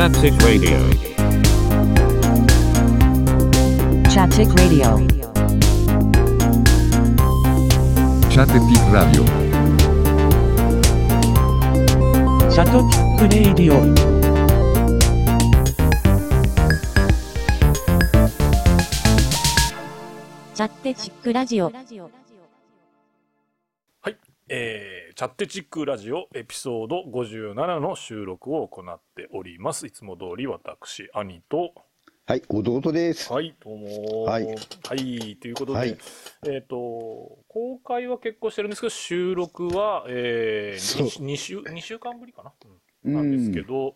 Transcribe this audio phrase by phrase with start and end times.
[0.00, 0.78] Chaptic Radio.
[4.08, 4.96] Chaptic Radio.
[8.30, 9.26] Chattetic Radio.
[12.50, 13.76] シャトピックレイディオ
[20.54, 22.29] チャッテチックラジオはい、
[24.52, 29.86] えー、チャッテチックラジオエピソード57の収録を行っております。
[29.86, 31.72] いつも通り私、兄と、
[32.26, 33.32] はい、弟です。
[33.32, 34.46] はい、どうもはい。
[34.46, 35.96] はい、ということで、はい。
[36.48, 36.76] えっ、と、
[37.46, 42.52] 公開は結構してるんですけど、収録は、えー、2, 週、二週間ぶりかな、
[43.04, 43.14] うん。
[43.14, 43.94] なんですけど、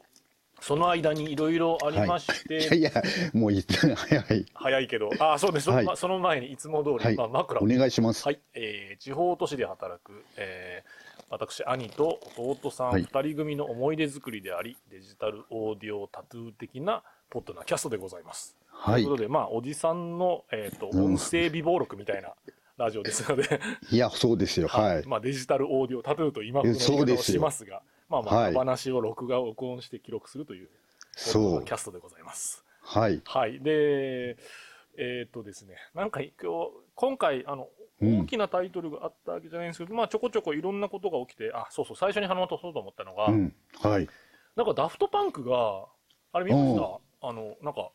[0.64, 2.80] その間にいろいろありまして、い。
[2.80, 2.90] や、
[3.34, 4.16] もういつ、はい。
[4.16, 4.46] はい。
[4.54, 5.84] 早いけど、あ、そうです、そはい。
[5.84, 7.16] まその前にいつも通り、はい。
[7.16, 7.60] まあ、枕。
[7.60, 8.24] お願いします。
[8.24, 13.04] はい、えー地方都市で働く、えー私兄と弟さんはい。
[13.04, 18.56] 2人組の思い出作りであり、デジタルオーディオタトゥー的なポッドなキャストでございます。
[18.68, 19.02] はい。
[19.02, 19.16] というこ。
[19.16, 21.04] とでまあおじさんの、えーとうん。
[21.14, 22.32] 音声微暴録みたいな
[22.78, 24.68] ラジオですので、いや、そうですよ。
[24.68, 25.06] はい。
[25.06, 30.68] まあ、デジタルオーディオタトゥーと今風のそう言い方しますがまあまあはい話を録画録音して記録するという
[31.16, 32.64] そうなキャストでございます。
[32.82, 33.22] はい。
[33.24, 33.60] はい。
[33.60, 34.36] で、
[34.98, 37.68] えっ、とですね、なんか今日、今回、あの、
[38.00, 43.54] うん大きなタイトルがあったわけじゃないんですけど、まあちょこちょこいろんなことが起きて、あ、そうそう、最初に話そうと思ったのが、うん。
[43.80, 44.08] はい。
[44.56, 45.86] なんかダフトパンクが、
[46.32, 47.92] あれ見ましうんたあの、なんか、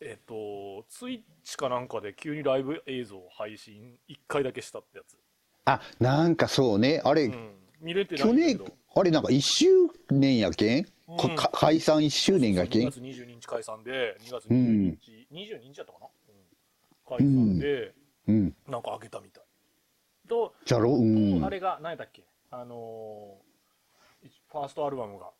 [0.00, 5.16] えっ、と、ツイッチかなんかで急にライブ映像を配信1回だけしたってやつ。
[5.64, 7.00] あ、なんかそうね。
[7.04, 7.54] あれ、うん。
[7.80, 9.66] 見れてないけど。、あれなんか一周
[10.10, 11.36] 年やけん、こうん。
[11.36, 17.94] か解散一周年がけ2ん月22日解散で、2月22日、22日だったかな、うん、解散で、
[18.28, 18.56] うん。
[18.68, 19.44] なんか開けたみたい。
[20.28, 20.92] と、じゃろ？
[20.92, 21.44] うん。
[21.44, 22.24] あれが何だっけ？
[22.50, 23.52] あのー
[24.52, 25.30] ファーストアルバムが、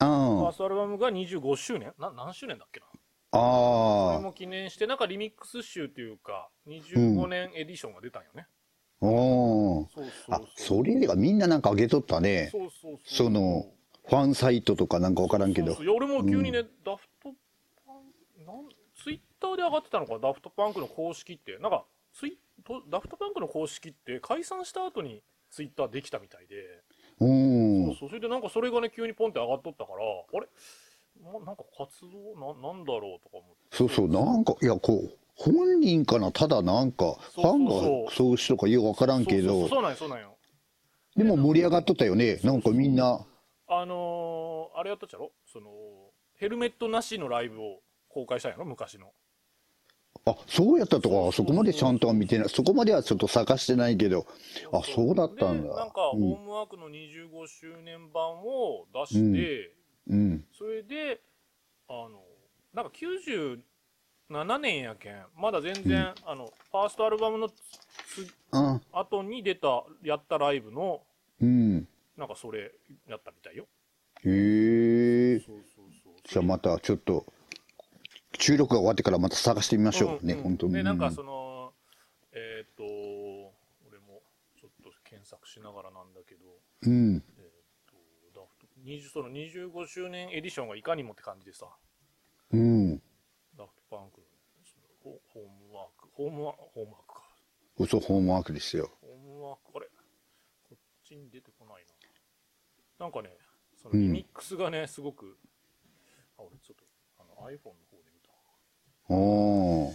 [0.00, 1.94] あファーあストアルバムが25周年？
[1.98, 2.86] な何周年だっけな？
[2.86, 8.46] それあも記念してなんかリミックス集っていうか25年エディションが出たんよね、あ。
[9.02, 9.94] おー。
[9.94, 12.48] そうそうあ、それがみんななんかあげとったね。
[12.52, 13.28] そうそうそう。
[13.28, 13.66] その、
[14.08, 15.68] ファンサイトとかなんかわからんけど。
[15.68, 15.84] そうそう。
[15.86, 17.34] いや俺も急にね、ダフト
[17.86, 18.68] パンなん
[19.02, 21.58] ツイッターで上がってたのかダフトパンクの公式って。
[21.58, 26.82] なんかツイとダフトパンクの公式って解散した後にツイッターできたみたいで、
[27.20, 27.86] うん。
[27.86, 28.08] そうそう。
[28.10, 29.98] それでなんかそれがね急にポンって上がっとったから
[30.32, 30.46] あれ？
[31.20, 33.76] ななんか活動ななんだろうとか思って。
[33.76, 39.68] そうそう、なんか、いや、こう、本人かな、ただなんか、ファンがそうしとかよくわからんけど。
[39.68, 40.36] そうなんよそうなんよ。
[41.16, 42.38] でも盛り上がっとったよね。
[42.42, 43.26] なんかみんな、
[43.68, 45.32] あのーあれやったっちゃろ？
[45.46, 45.70] その
[46.34, 48.64] ヘルメットなしのライブを公開したんやろ？
[48.64, 49.12] 昔の。
[50.24, 52.48] あ、そうやったとか、そこまでちゃんとは見てない。
[52.48, 54.26] そこまではちょっと探してないけど、
[54.72, 55.68] あ、そうだったんだ。
[55.68, 56.20] でなんか、うん。
[56.20, 59.74] ホームワークの25周年版を出して、
[60.08, 60.44] うん。
[60.56, 61.20] それで
[61.88, 62.22] あの
[62.72, 62.92] なんか
[64.32, 67.54] 97年やけんまだ全然、あのファーストアルバムのつ
[68.50, 71.02] あ、後に出たやったライブの
[71.40, 71.86] うん。
[72.16, 72.72] なんかそれ
[73.08, 73.66] やったみたいよ
[74.24, 75.40] へえ。
[75.40, 77.26] そうそうそうじゃあまたちょっと、
[78.38, 80.74] 収録が終わってからまた探してみましょうね、んん本当に。
[80.74, 81.72] でなんかその
[82.32, 84.22] えっ、と俺も
[84.58, 86.40] ちょっと検索しながらなんだけど
[86.82, 87.22] うん。
[87.38, 87.54] えっ、
[88.34, 91.66] とダフト20その25周年エディションがいかにもって感じでさ
[92.52, 92.96] うん。
[93.56, 94.21] ダフトパンク
[95.02, 97.22] ホホームワークホームワホームワークか
[97.78, 98.90] 嘘ホームワークですよ。
[99.00, 99.86] ホームワークあれ？
[100.68, 101.84] こっちに出てこない
[102.98, 103.30] ななんかね
[103.82, 105.36] そのリミックスがね、すごく
[106.38, 106.84] あ俺ちょっと
[107.18, 108.30] あの iPhone の方で見た
[109.14, 109.94] おー。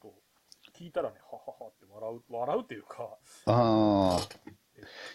[0.00, 0.14] と
[0.78, 4.28] 聞いたらねはははって笑う笑うっていうかああ。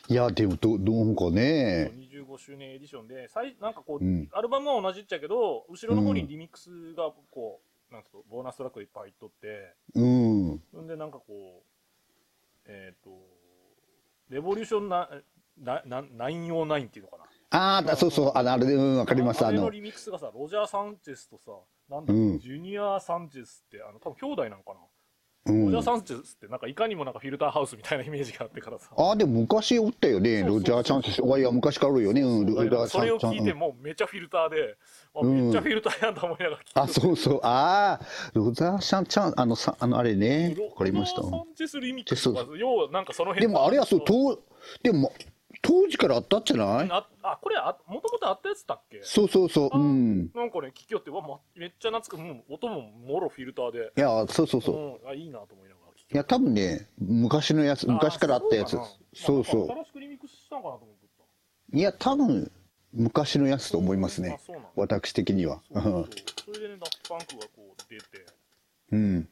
[0.10, 1.92] いや、でもど、どうかね。
[1.96, 9.76] 25周年エディションで最なんかこう、うんアルバムは同じっちゃけど後ろの方にリミックスがこう、なんつうのボーナストラックがいっぱい入っとって。
[9.96, 10.64] うん。
[10.72, 11.72] そんでなんかこう
[12.66, 13.10] えっ、と
[14.30, 15.10] レボリューションな
[15.58, 17.24] なな909っていうのかな。
[17.54, 21.52] ああ、そうそう、あの、あれ、うん、わかります、あの、あれのリミックスがさロジャー・サンチェスとさ
[21.90, 22.40] なんだ、うん。
[22.40, 24.86] ジュニア・サンチェスってあの多分兄弟なのかな、うん
[25.46, 25.82] ロジャー・。
[25.82, 28.90] サンチェスってなんかいかにもなんかフィルターハウスみたいなイメージがあってからさ。
[28.96, 31.40] ああ、でも昔おったよね、ロジャー・チャンス。
[31.40, 33.20] いや、昔からおるよね、うん、ロジャー・チそれを。
[33.20, 34.78] 聞いてもうめちゃフィルターで、
[35.16, 35.42] あうん。
[35.42, 41.30] めっちゃフィルターやんと思いながら聞いてあ、そうそう、ああ、ロジャー・チャン、チャン、あの、さ、あの、あれね、わかりましたロ。
[41.30, 44.44] ジャーサンチェスリミックス要はなんかその辺でもあれはそう、と
[44.84, 45.12] でも、
[45.62, 46.88] 当時からあったんじゃない？
[46.92, 49.02] ああこれあもともとあったやつだっけ？
[49.04, 50.32] そうそうそう、うん。
[50.34, 54.76] なんかね聞きよってわ、ま、めっちゃ懐くもう音ももろフィルターでいや、そうそうそう。
[55.04, 58.72] うん、あいいなと思いながらいや、多分ね、昔のやつ、昔からあったやつ。
[59.14, 59.68] そうそう。
[59.70, 61.08] 新しくリミックスしたのかなと思って
[61.72, 62.52] たいや、多分、
[62.94, 64.36] 昔のやつと思いますね。
[64.38, 65.62] あそうなんだ私的には。
[65.74, 65.80] そ
[66.52, 68.04] れでね、ダフトパンクがこう出て、
[68.92, 69.30] うん。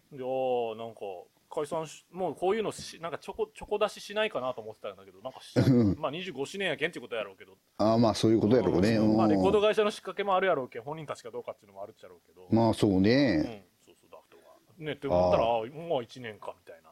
[1.69, 3.11] で、ああ、なんもうこういうのし、なん。
[3.11, 5.55] かちょこ、ちょこ出ししないかなと思ってたんだけど、なんかし、
[5.97, 8.95] まあ25周年やけんっていうことやろうけど、ああ、まあそういうことやろうね。
[8.95, 9.17] うん。
[9.17, 14.43] まあレコードうん会社の仕掛けもあるやろうけん、本人たちかどうかっていうのもあるっちゃろうけど、まあそううんね。、そうそう、ダフトが。
[14.85, 16.89] ね、って思ったら、ああもう1年かみたいな。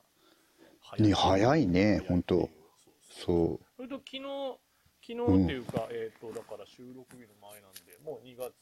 [0.99, 2.49] ね早いねほんとそう
[3.09, 3.59] そう。
[3.59, 4.23] そそれと昨日、
[5.01, 8.53] 昨日っていうか、えっ、と、だから収録日の前なんで、もう2月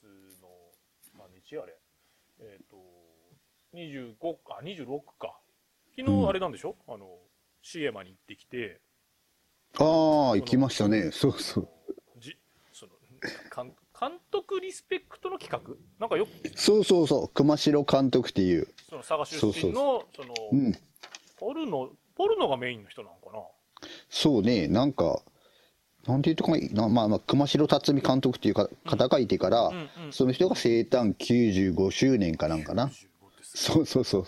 [0.42, 0.50] の、
[1.18, 1.76] 何日あれ。
[2.40, 2.78] えっ、と、
[3.74, 5.40] 25か、26か。
[5.97, 7.07] 昨うん日あれなんでしょ、あの、
[7.62, 8.81] シエマに行ってきて、
[9.80, 9.83] う。
[9.83, 11.12] ああ、行きましたね。
[11.12, 11.69] そうそう。
[12.19, 12.38] じ、
[12.74, 12.92] その、
[13.56, 15.75] 監監督リスペクトの企画？
[16.00, 17.30] なんかよく、そうそうそう。
[17.30, 18.68] 熊代監督っていう。
[18.89, 20.74] その佐賀出身の、その、うん。
[21.38, 23.44] ポルノ、ポルノがメインの人なのかな？
[24.09, 24.68] そうね。
[24.68, 25.21] なんか、
[26.06, 32.88] なんていうとかな、まあまあ、熊代辰巳監督っていうか方がいてから、うんうんその人が生誕95周年かなんかな。
[32.88, 34.25] 25ですそうそうそう。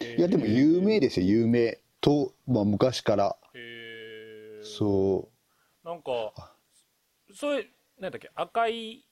[0.00, 1.78] いや、でも有名ですよ、有名。
[2.00, 3.36] と、まあ昔から。
[3.54, 5.28] へーそ
[5.84, 5.88] う。
[5.88, 6.32] なんか、
[7.34, 7.66] それ、
[7.98, 9.04] なんだっけ、赤い、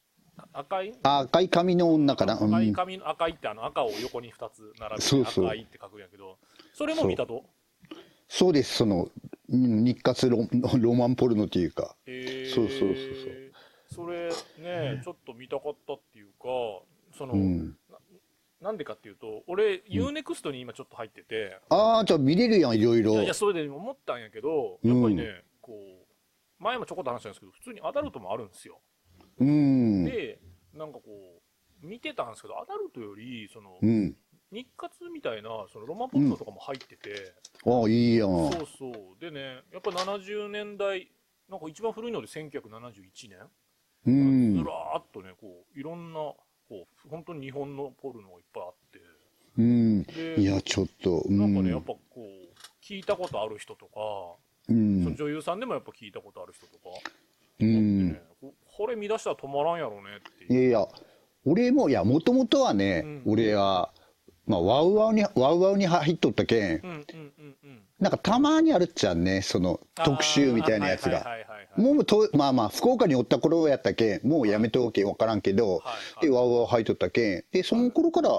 [0.52, 0.92] 赤い？
[1.04, 2.36] あ赤い髪の女かな？
[2.38, 6.38] うん赤い髪の赤いってあの赤を横に2つ並べてそうそう赤いって書くんやけど、
[6.72, 7.44] それも見たと？
[8.28, 9.08] そうです、その、
[9.48, 10.48] うん日活ロ
[10.81, 11.94] ロマンポルノっていうか。
[12.06, 12.94] へーそうそうそう
[13.94, 14.28] それ
[14.58, 16.48] ね、ちょっと見たかったっていうか、
[17.16, 17.76] その、うん。
[18.64, 23.26] なんでかっていうと、俺、UNEXT に今ちょっと入ってて、ああ、じゃあ見れるやん、いろいろいやい。
[23.26, 28.81] や、それで思ったんやけど、やっぱりね、こう、前もちょこっと話したんですけど、普通にアダルトもあるんですよ。
[29.38, 30.06] うん。
[30.06, 30.38] で、
[30.72, 31.02] なんかこ
[31.82, 34.16] う、見てたんですけど、アダルトより、その、うん。
[34.50, 37.34] 日活みたいな、そのロマンポルノとかも入ってて、
[37.67, 38.28] ああ、いいやん。
[38.50, 39.20] そうそう。
[39.20, 41.10] でね、やっぱ70年代、
[41.50, 43.38] なんか一番古いので1971年、
[44.06, 44.56] うん。
[44.56, 46.32] ずらーっとね、こう、いろんな、
[46.69, 49.00] こう、本当に日本のポルノがいっぱいあって、
[49.58, 50.02] うん。
[50.02, 51.82] で、いや、ちょっと、うなんかね、やっん。
[51.82, 52.25] ぱこう、
[52.82, 54.00] 聞いたことある人とか、
[54.69, 54.75] うそ
[55.11, 55.16] のん。
[55.16, 56.84] 女優さんでもやっぱ聞いたことある人とか、
[57.61, 58.22] うんね。
[58.40, 60.52] ここれ見出したら止まらんやろうねって。
[60.52, 60.88] いやいや、
[61.44, 63.93] 俺も、いや、もともとはね、うん俺は、
[64.46, 67.82] まあ、ワウワウに、ワウワウに入っとったけん、うんうんうんうん。
[67.99, 71.19] なんかたまにあるっちゃんね、その特集みたいなやつが。
[71.19, 71.94] はいはいはいはいはい。
[71.94, 78.31] もうと、まあまあ、福岡におった頃やったけん、もうやめとけんわからんけど、はいで、ワウワウ入っとったけん、で、その頃から、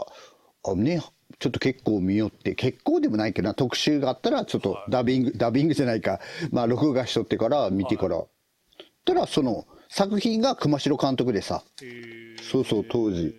[0.68, 1.02] あね、
[1.40, 6.20] ちょっと結構見よって、結構でもないけどな、特集があったら、ちょっとダビング、ダビングじゃないか、
[6.52, 8.24] まあ、録画しとってから、見てから。
[9.06, 11.64] たら、その、作品が熊代監督でさ、
[12.52, 13.36] そうそう、当時。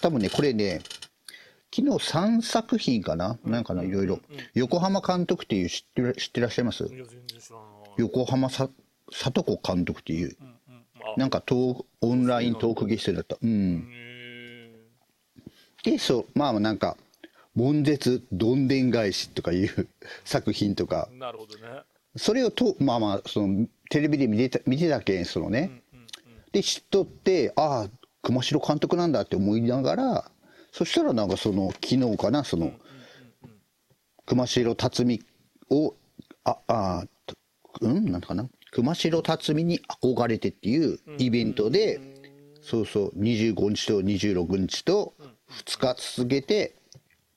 [0.00, 0.80] 多分ね、これね、
[1.74, 4.20] 昨日3作品かな、なんかな、いろいろ。
[4.54, 6.86] 横浜監督っていう知ってる知ってらっしゃいます？
[7.98, 8.70] 横浜さ
[9.10, 10.54] 里子監督っていう、うんうん。
[11.02, 13.36] あなんかトオンライントークゲストだった。
[13.42, 13.88] うん。
[13.92, 14.78] へ
[15.84, 16.96] で、そう、まあなんか、
[17.54, 19.88] 悶絶どんでん返しとかいう
[20.24, 21.82] 作品とかー、なるほどね。
[22.16, 25.82] それをと、まあまあ、その、テレビで見てた、見てたけん、そのね。
[26.52, 27.90] で、知っとって、ああ、
[28.22, 30.30] 熊代監督なんだって思いながら、
[30.78, 32.70] そしたらなんかその、昨日かな、その、
[34.26, 35.20] 熊代辰巳
[35.70, 35.96] を、
[36.44, 37.04] あ、あ、
[37.80, 38.12] うん？
[38.12, 38.48] なんかな？
[38.70, 42.00] 熊代辰巳に憧れてっていうイベントで、
[42.62, 45.14] そうそう、25日と26日と
[45.66, 46.76] 2日続けて、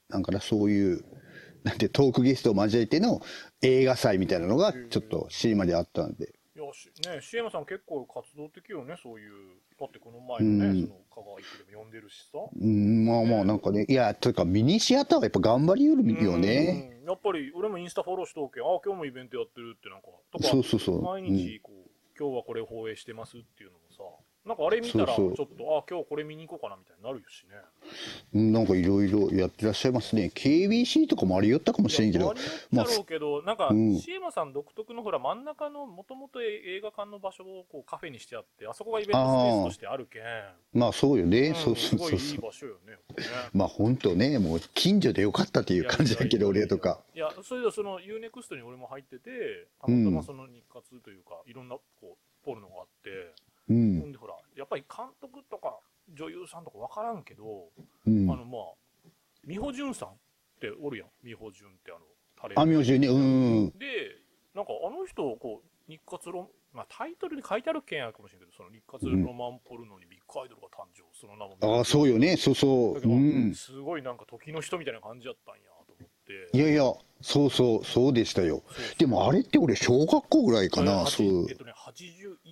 [0.09, 1.03] なんかな、そういう、
[1.63, 3.21] なんてトークゲストを交えての
[3.63, 6.35] 映画祭みたいなのがちょっとシーマであったんで。
[6.73, 9.31] しね、シエマさん結構活動的よね、そういう。
[9.79, 12.39] だってこの前のね、その、香川行ってでも呼んでるしさ。
[12.59, 16.97] うん、まあまあなんかね、いや、というかミニシアターはやっぱ頑張りよるよね。
[17.01, 17.07] うん。
[17.07, 23.77] やっぱり、俺もインスタフォローしとけん、あ、今日もイベントやってるってなんか、とか、そうそうそう毎日こう、今日はこれ放映してますっていうの
[24.45, 27.55] なんかあれ見たら、ちそうそうょっと、あ、今日これ見に行こうかなみたいになるよしね。
[28.33, 30.31] うんなんかいろいろやってらっしゃいますね。
[30.33, 32.39] KBC とかもありよったかもしれんけどあり
[32.73, 40.23] ろうけど、なんか、うんシエマさん独特のほら、真ん中の、もともと映画館の場所をこうカフェにしてあって、あそこがイベントスペースとしてあるけん。
[40.73, 41.49] まあそうよね。
[41.49, 42.41] うんそうそうそうそう。
[42.41, 42.97] 場所よね。
[43.53, 46.99] まあ本当ね、もう近所でよかったっていう感じだけど、俺とか。
[47.13, 53.09] いや、それでその UNEXT に俺も入ってて、たまたまその日活というか、いろんなこうポルノがあって、
[53.50, 54.09] ほうん。
[54.09, 55.79] んでほら、やっぱり監督とか
[56.13, 57.69] 女優さんとか分からんけど、
[58.05, 58.35] うんあ。
[58.35, 59.09] のまあ、
[59.45, 60.11] 美穂純さんっ
[60.59, 62.01] ておるやん、美穂純ってあの、
[62.39, 63.69] タレあ、名字ね、うん。
[63.77, 64.15] で、
[64.53, 71.57] なんかあの人、こう、日活ロまあタイトルに書いてある件やかもしれんけど、その日活ロマンポルノにビッグアイドルが誕生、その名も。
[71.77, 72.37] ああ、そうよね。
[72.37, 73.01] そうそう。
[73.01, 73.53] うん。
[73.53, 76.57] すごいなんか時の人みたいな感じやったんやと思って。
[76.57, 78.63] いやいや、そうそう、そうでしたよ。
[78.97, 81.57] でもあれって俺、小学校ぐらいかな、そうえっ。
[81.57, 81.73] とね、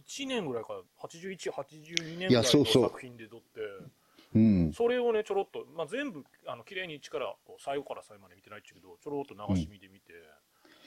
[0.09, 3.61] 81年ぐらいか、81、82年ぐらいの作品で撮って、
[4.35, 4.73] うん。
[4.73, 10.13] それをね、ちょろっと、まあ、全部、あの、綺麗に一から、最後から最後まで見てないっちゃうけど、ちょろっと流し見てみて、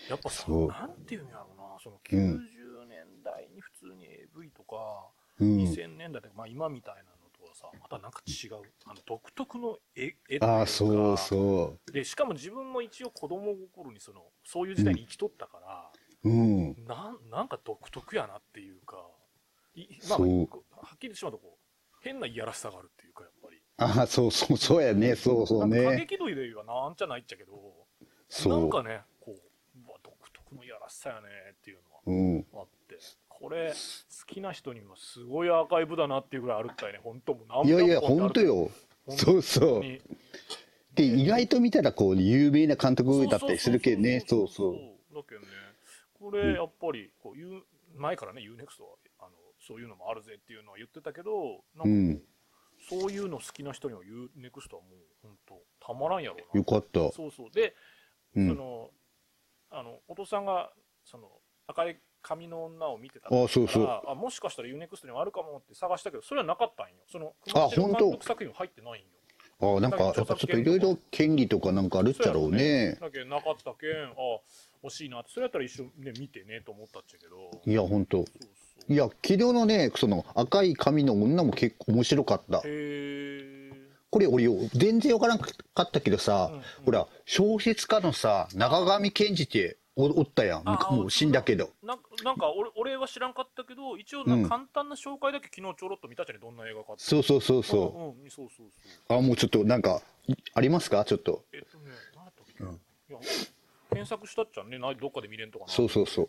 [0.08, 2.34] やっぱさ、なんていうんやろうな、そのうん。
[2.34, 5.56] 90年代に普通に AV とか、うん。
[5.58, 8.54] 2000年代とか、まあ今みたいなのとはさ、またなんか違う、
[8.86, 10.66] あの、独特の絵、絵とか。
[10.66, 11.92] そうそう。
[11.92, 15.90] で、しかも自分も一応子供心にその、そういう時代に生きとったから、
[16.24, 16.84] うん。
[16.86, 18.96] なん、なんか独特やなっていうか、
[19.74, 23.62] いまあ、はっきりしまうとこう、変ないやらしさがあるっていうか、やっぱり。
[23.78, 25.16] ああ、そうそう、そうやね。
[25.16, 25.96] そうそうなんか過ね。
[26.06, 27.52] 激度で言えばなんじゃないっちゃけど、
[28.28, 28.60] そう。
[28.60, 32.46] なんかね、こう、うわ独特のやらしさやねっていううん。
[32.52, 32.98] のはあって、
[33.28, 33.74] これ、好
[34.26, 38.70] きな人にはすごいアーカイブだなっていうぐらいあるったよね、本当もいやいや、百本当よ。
[39.06, 39.82] 本そうそう
[40.94, 44.22] で、意外と見たら、こう、有名な監督だったりするけどね。
[44.26, 44.74] そうそう。
[45.14, 45.46] だけどね、
[46.22, 47.62] これやっぱりこう言う
[47.96, 49.30] 前からね、UNEXT はあの
[49.66, 52.22] そういうのもあるぜっていうのは言ってたけど、なんかこううん
[52.88, 56.58] そういうの好きな人には UNEXT はもう本当たまらんやろうな。
[56.58, 57.12] よかった。
[57.12, 57.50] そうそう。
[57.52, 57.74] で、
[58.34, 58.90] うんその、
[59.70, 60.72] あの、お父さんが、
[61.04, 61.28] その、
[61.66, 66.94] 赤い髪の女を見てたあそうそうあもしかしたら UNEXT にもあるかもって探したけど、それはなかったんよ。
[67.10, 69.08] その、あ熊本当監督作品は入ってないんよ。
[69.60, 72.98] ああ、なんか、やっぱちょっといろいろ権利とかなんかあるっちゃろうね。
[73.00, 74.40] だけどなかったけん、あ
[74.84, 77.60] 惜しいなって、それやったら一緒にね、見てねと思ったっちゃけど。
[77.64, 78.24] いや、本当。
[78.88, 82.62] いや、昨日のね、その赤い髪の女も結構面白かった。
[82.62, 85.48] これ俺よ、全然わからんか
[85.82, 90.64] ったけどさ、うんうんほら、小説家のさ、長上健二っておおったやん。
[90.64, 91.70] もう死んだけど。
[91.82, 97.04] なんか、なんか俺俺は知らんかったけど、一応うんな簡単な紹介だけ昨日ちょろっと見たじゃね、どんな映画かって。
[97.04, 98.66] そうそうそうそうんうん、そうそう
[99.08, 99.16] そう。
[99.16, 99.18] う。
[99.18, 101.04] あ、もうちょっとなんか、いありますか？
[101.04, 101.44] ちょっと。
[101.52, 103.18] えっとね、何やったっけ、うんいや、
[103.92, 105.72] 検索したっちゃね、ないどっかで見れんとかな。
[105.72, 106.28] そうそうそう。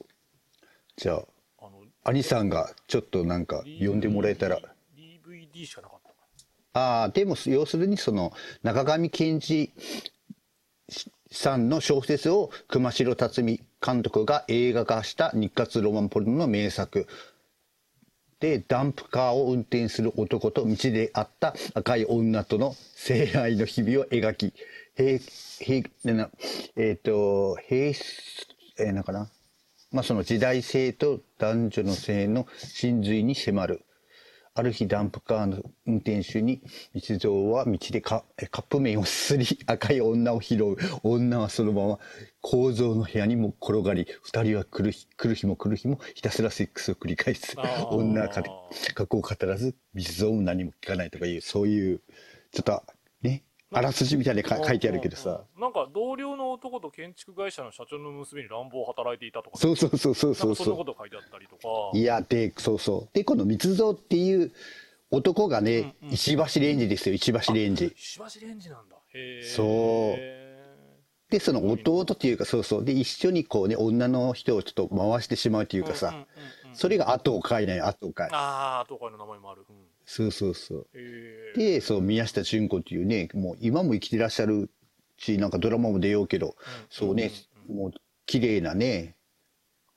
[0.95, 1.23] じゃあ、
[1.59, 4.59] あの、兄さんがちょっとなんか呼んでもらえたら。
[4.95, 6.15] DVD しかなかったか
[6.73, 9.71] ああ、でも、要するにその、中上健二
[11.31, 17.07] さんの小説を熊代辰巳監督が映画化した日活ロマンポルノの名作。
[18.39, 24.53] で、ダンプカーを運転する男と道で会った赤い女との性愛の日々を描き、
[24.95, 25.19] 平、
[25.59, 26.29] 平、な
[26.75, 29.29] えっ、と、平、えー、なんかな。
[29.91, 33.85] まあその時代性と男女の性の真髄に迫る。
[34.55, 36.61] ある日ダンプカーの運転手に
[36.93, 41.99] 道蔵は道でカップ麺をすすり赤い女を拾う女はそのまま
[42.39, 47.55] 構造の部屋にも転がり二人は来る日来る日も来る日もひたすらセックスを繰り返す
[47.89, 48.43] 女はか
[48.93, 52.01] 過去を語らず道蔵も何も聞かないとかいうそういう
[52.51, 52.79] ちょっとね
[53.73, 54.43] あらすじみたいに。
[54.43, 61.61] 書いてあるけどさなんか同僚の男と建築会社の社長の娘に乱暴を働いていたとか、そうそうそうそうそうそんなそこと書いてあったりとか。
[61.93, 64.51] ういやでそうそうでこの密造っていう
[65.11, 68.95] 男がね、うんうん石橋レンジですよ石橋レンジ石橋レンジなんだ。
[69.13, 70.43] へーそう
[71.33, 72.85] で、その弟っていうか、そうそう。
[72.85, 76.13] で、一緒にこうね、女の人をちょっと回してしまうというかさ、
[76.73, 78.29] それが後を買いない、後を買い。
[78.31, 79.65] ああ、東海の名前もある。
[79.67, 80.87] うん、そうそうそう。
[80.93, 81.57] へー。
[81.57, 84.69] で、そう、宮下純子っていうね、もう今も生きてらっしゃる
[85.17, 86.55] し、なんかドラマも出ようけど、
[86.89, 87.31] そうね、
[87.67, 87.91] もう
[88.25, 89.15] 綺麗なね、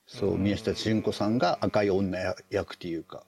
[0.07, 2.19] そう、宮下純子さんが赤い女
[2.51, 3.25] 役っていうか、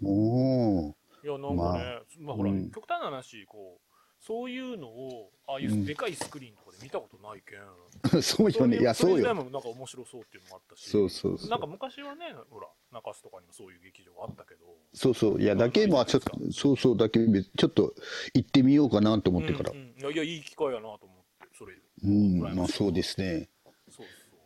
[0.00, 2.70] もいや、なんかね、まあ、ほら、うん。
[2.70, 3.91] 極端な話、こう、
[4.24, 8.18] そういうのを、ああいうでかいスクリーンとかで見たことないけん。
[8.18, 9.34] う、 そうよね、いや、そうよ。
[9.34, 10.88] もなんか面白そうっていうのもあったし。
[10.88, 14.64] そうそうそうなんか昔はね、ほら、中洲とかにもそういう劇場があったけど。
[14.94, 17.94] そうそう、いや、だけ、まあちょっと、そうそう、だけ、ちょっと
[18.32, 19.78] 行ってみようかなと思ってからうん。
[19.78, 21.74] うんいや、いや、いい機会やなと思って、それ。
[22.04, 23.48] うん、まあそうですね。
[23.90, 24.36] そうそ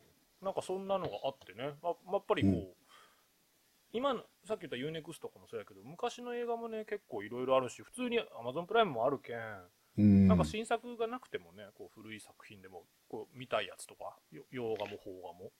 [0.40, 0.44] う。
[0.44, 2.66] なんかそんなのがあってね、まあ、やっぱりこう、うん
[3.96, 9.38] 今の、さっき言った UNEXT とかもそうやけど、昔の映画もね、結構いろいろあるし、普通に Amazon プライムもあるけん、
[9.96, 10.28] うん。
[10.28, 15.50] なんか新作がなくてもね、こう古い作品でも、こう見たいやつとか、よ洋画も邦画も、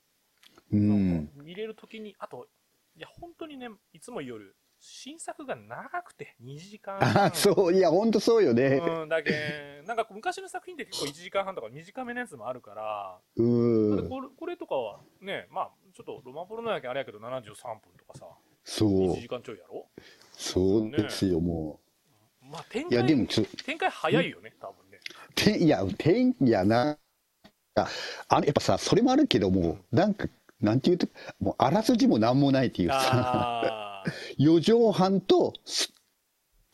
[0.70, 1.30] うん。
[1.42, 2.46] 見れるときに、あと、
[2.94, 4.44] いや、本当にね、いつも言うより、
[4.78, 8.82] 新作が長くて、2時間あ、そう、いや、ほんとそうよね。
[8.84, 14.08] うん、だけんなんか昔の作品って結構1時間半とか短めのやつもあるから、うん。
[14.08, 17.32] これこれとかはね、まあ、ちょっとロマンポルノやけんあれやけど73分
[17.98, 18.26] とかさ、
[18.64, 19.20] そう1。
[19.22, 19.86] 時間ちょいやろ？
[20.36, 21.80] そうですよ、も
[22.42, 22.92] まあ展う。
[22.92, 25.00] いや、でも開、ちょ、展開早いよね、多分ね。
[25.34, 26.98] ていや、てん、いやな。
[27.76, 27.88] あ
[28.28, 30.28] あの、やっぱさ、それもあるけども、なんか、
[30.60, 31.06] なんていうと、
[31.40, 34.04] もう、あらすじもなんもないっていうさ、あ
[34.36, 35.94] 四畳半と、す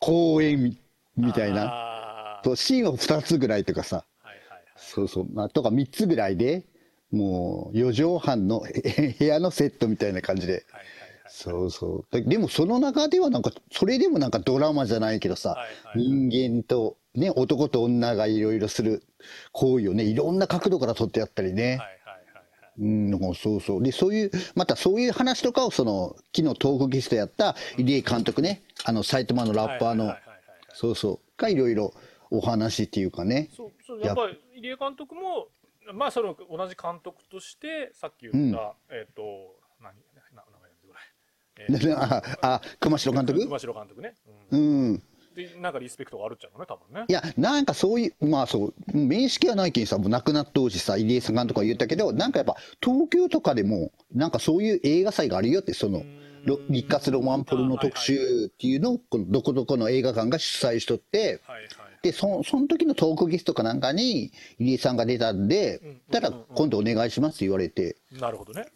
[0.00, 0.76] 公園
[1.16, 2.40] みたいな。
[2.42, 4.62] と、シーンは二つぐらいとかさ、はいはいはい。
[4.76, 6.64] そうそう、まあ、とか三つぐらいで、
[7.12, 10.64] もう、四畳半のへ 部屋のセットみたいな感じで、
[11.28, 12.12] そうそう。
[12.12, 15.56] ででもその中ではなんか、それでもなんかドラマじゃないけどさ、
[15.94, 19.02] 人間と、ね、男と女がいろいろする
[19.52, 21.80] 行為をね、いろんな角度から撮ってやったりね。
[22.78, 23.82] うん、そうそう。
[23.82, 30.14] で、そういう、またそういう話とかを、その、昨日トークゲストやった入江監督ね、あの、埼玉のラッパーの
[30.72, 31.92] そうそう、がいろいろ
[32.30, 33.50] お話っていうかね。
[33.54, 35.48] そうそうやっぱり入江監督も
[35.92, 39.22] まあその同じ監督としてさっき言った、えっ、と
[39.80, 39.92] 何
[40.34, 43.40] な名前なんでこれ、え あ、あ、熊代監督？
[43.40, 44.14] 熊代監督ね、
[44.50, 44.92] ううん。
[44.94, 45.02] ん。
[45.34, 47.06] でなんかリスペクトがあるっちゃうのね多分ね。
[47.08, 56.04] いや、なんかそういう、まあそう、面識はないけんさ、もう亡くなった当時さ、入江さんとか言ったけど、なんかやっぱ東京とかでも、なんかそういう映画祭があるよって、その、
[56.44, 61.68] ロ日活ロマンポルノ特集っていうのを、このどこどこの映画館が主催しとって、はいはい
[62.02, 68.66] で、そその時のトークゲストかなんかに、入江さんが出たんでん、たら今度お願いしますって言われて、なるほどね。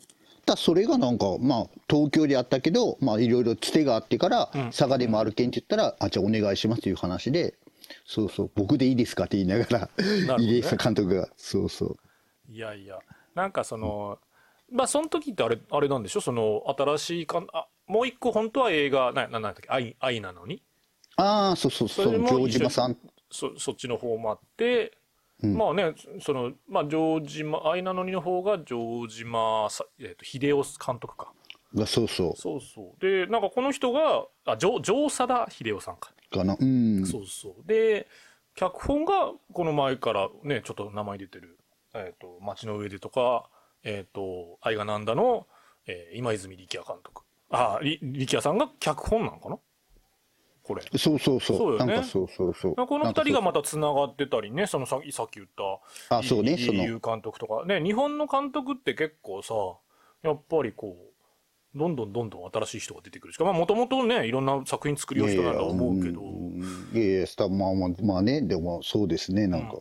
[0.46, 4.70] ただそれがなんか、まあ、東京であったけど、まあ、いろいろつてがあってから、ん。
[4.70, 7.54] 佐賀でもあるけんって言ったら、あ、じゃあお願いしますっていう話で、
[8.06, 9.90] そうそう、僕でいいですかって言いながら、
[10.38, 11.96] 入江さん監督が、そうそう。
[12.48, 12.98] いやいや。
[13.34, 14.18] なんかその
[14.72, 16.20] まあその時ってあれあれなんでしょ？
[16.22, 19.68] その新しいかんあもう一個本当は映画なななんだっけ？
[19.68, 20.62] 愛愛なのに？
[21.16, 22.96] ああ、そうそう、そそれのも城島さん。
[23.30, 24.96] そそっちの方もあって、
[25.42, 31.32] まあねそのまあ城島愛なのにの方が城島さ、えー、と秀夫監督か
[31.74, 36.38] が、そうそそうそうでなんかこの人があ城城貞秀夫さんか、う。
[36.38, 36.56] かな。
[36.58, 37.06] うん。
[37.06, 38.08] そうそうで
[38.54, 41.58] 脚本がこの前からねちょっと名前出てる
[41.94, 43.50] 「えー、と街の上で」とか
[43.84, 45.46] 「えー、と愛がなんだの」
[45.86, 49.58] えー今泉力也監督あり力也さんが脚本なのかな
[50.66, 51.56] これそうそうそう。
[51.58, 52.74] そうよねなんかそうそうそう。
[52.74, 55.46] この二人がまたつながってたりね、そのささっき言っ
[56.08, 59.54] た、あそうねそのいう監督とか、ね、日本の監督って結構さ、
[60.28, 60.96] やっぱりこ
[61.74, 66.60] う、どんどんどんどん新しい人が出てくるしか、まあもともとね、いろんな作品作りよう人だと思うけど、ん
[66.92, 69.76] いやいや、スタまあまあ、まあね、でもそうですね、なんか。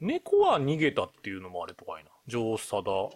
[0.00, 3.10] 猫は逃げたっていうのもあれとかいな、城貞。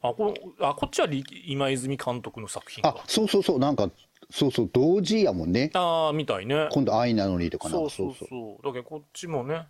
[0.00, 3.90] あ、こあこっちはり今泉監督の作品あか。、そうそうそう、なんか、
[4.30, 5.70] そうそう、同時やもんね。
[5.74, 6.68] ああ、みたいね。
[6.72, 8.66] 今度愛なのにとかなそうそうそうそう。
[8.66, 9.66] だけどこっちもね、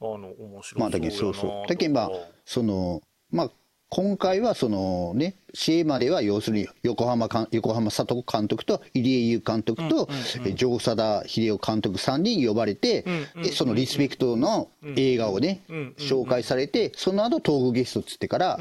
[0.00, 1.68] あの、面白そうまあ、だけどそうそう。
[1.68, 2.10] だけどまあ
[2.44, 3.50] その、まあ、
[3.88, 10.08] 今回はそのね、CA までは要するに横浜かん横浜里子監督と入江優監督と、
[10.44, 13.04] え城貞秀夫監督3人呼ばれて、
[13.36, 15.62] でそのリスペクトの映画をね、
[15.98, 18.58] 紹介されて、その後トークゲストっつってから、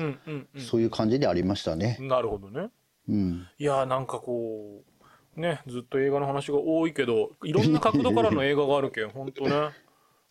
[0.60, 1.98] そういう感じでありましたね。
[2.02, 2.70] なるほどね。
[3.10, 3.48] うん。
[3.58, 4.95] いやーなんかこう、
[5.36, 9.52] ね、ずっと映画の話が多いけど、いろんな角度からの映画があるけん、ほんとね、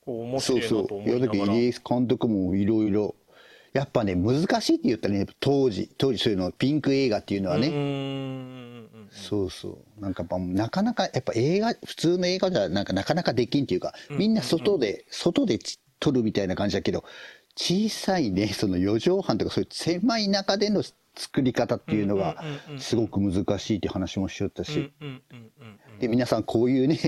[0.05, 1.09] こう面そう白いなとそう。
[1.09, 1.59] いや、だけど思いながら。
[1.59, 3.15] 入江監督もいろいろ、
[3.75, 7.69] やっぱね、難しいって言ったらね、当時、当時そういうの、ピンク映画っていうのはね、
[9.11, 10.01] そうそう。
[10.01, 17.05] なんかやっぱなかなか、やっぱ映画、普通の映画じゃなんかなかなかできんっていうか、みんな外で、外でち撮るみたいな感じだけど、
[17.57, 20.83] 小さいね、その四畳半とかそういう狭い中での
[21.17, 22.43] 作り方っていうのが
[22.79, 24.93] すごく難しいって話もしよったし、
[26.01, 26.99] で、皆さんこういうね、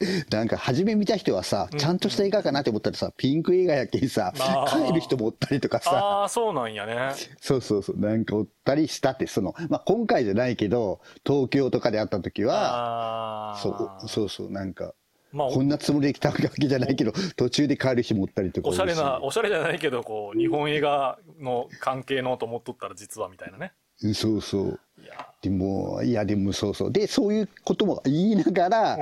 [0.30, 4.32] なんか初め見た人はさ、ちゃんとした映画かなって思ったらさ、ピンク映画やけんさ
[4.68, 7.12] 帰る人もおったりとかさ、ああ、そうなんやね。
[7.40, 13.58] そうそうそう、なんかおったりしたって、その、まあ、今回じゃないけど、東京とかで会った時は。
[13.62, 13.70] そ
[14.04, 14.94] うそうそう、なんか、
[15.34, 23.72] まあ、こんなつもりで来たわけじゃないけど、途中で帰る人もおったりとかおしゃれな、おしゃれじゃないけど、こう、日本映画の関係のと思っとったら実はみたいなね。
[24.14, 24.80] そうそう。
[25.02, 26.92] いやでも、いや、でもそうそう。
[26.92, 28.98] で、そういうことも言いながら、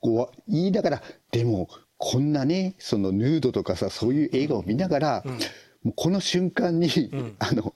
[0.00, 5.24] こう、言いながら、でも、こんなね、そのヌードとかさ、そういう映画を見ながら、
[5.88, 6.90] もうこの瞬間に、
[7.38, 7.74] あの、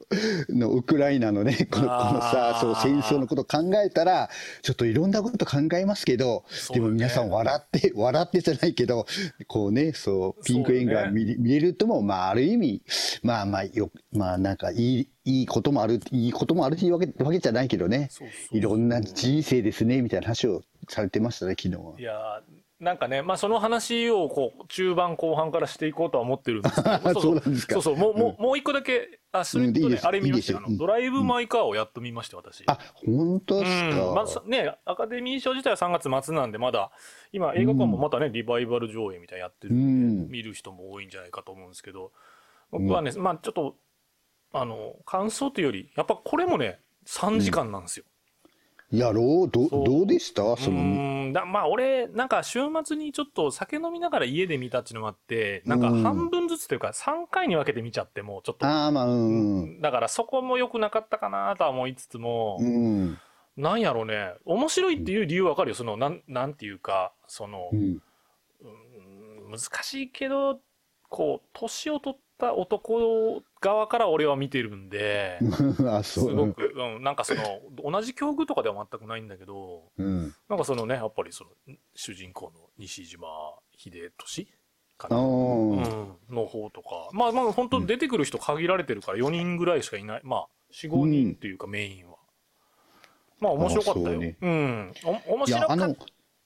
[0.51, 4.29] のウクライナのね、このこのさそう、戦争のことを考えたら、
[4.61, 6.75] ちょっといろんなこと考えますけど、ね。
[6.75, 9.07] でも皆さん笑って、笑ってじゃないけど、
[9.46, 12.83] こうね、そう、ピンク映画見,、見れるとも、まあ、ある意味、
[13.22, 18.11] まあまあ、よ、まあなんかいい、いいこともある、いいこともあるわけわけじゃないけどね。
[18.51, 21.98] いろんな人生ですね、みたいな話をされてましたね、昨日は。
[21.98, 27.83] いやーなんかね、まあ、その話をこう中盤後半からしていこうとは思ってるんですけど そうそう。
[27.83, 30.59] そうもうもうもう一個だけあそれとね、うんあれ見ましたよ。
[30.66, 32.64] あのドライブ・マイ・カーをやっと見まして私。
[32.66, 34.09] あ、本当ですか。
[34.09, 34.14] うん。
[34.16, 36.90] まあさね、アカデミー賞自体は3月末なんでまだ
[37.33, 40.29] 今映画館もまたね、リバイバル上映みたいなやってるんで、うん。
[40.29, 42.11] 見る人も多いんじゃないかと思うんですけど
[42.73, 43.77] 僕はね、まあちょっと
[44.53, 48.05] あの感想というよりやっぱこれもね3時間なんですよ、
[48.92, 49.48] やろう？
[49.50, 50.57] どどうでした？
[50.57, 51.33] そうの、ん。
[51.33, 56.02] だまあ俺なんか週末にちょっと酒飲みながら家で見たっていうのもあってなんかうん。
[56.02, 58.66] 半分ずつというか3回に分けて見ちゃってもちょっと。
[58.66, 59.81] ああ、まあ、うん。
[59.81, 63.18] だからそこも良くなかったかなとは思いつつも、うん。
[63.57, 65.74] なんやろうね、面白いっていう理由わかるよ。
[65.74, 68.00] その、なん、なんていうか、その、うん。
[69.50, 70.59] 難しいけど、
[71.11, 75.38] こう、年を取った男側から俺は見てるんで、
[75.87, 76.20] あ、す。
[76.20, 80.35] ごく、うん、なんかその、同じ境遇とかでは全くないんだけど、うん。
[80.48, 83.28] なんかそのね、やっぱりその、主人公の西島
[83.76, 84.48] 秀俊
[84.98, 85.20] かあな。
[85.20, 87.09] うーん、の方とか。
[87.12, 90.20] まあまあ本当出てくる人限られてるから4人ぐらいしかいない。
[90.24, 92.16] まあ、4、5人っていうかメインは。
[93.38, 94.18] まあ面白かったよ。
[94.18, 94.94] うねうん。
[95.26, 95.96] お面白かっ、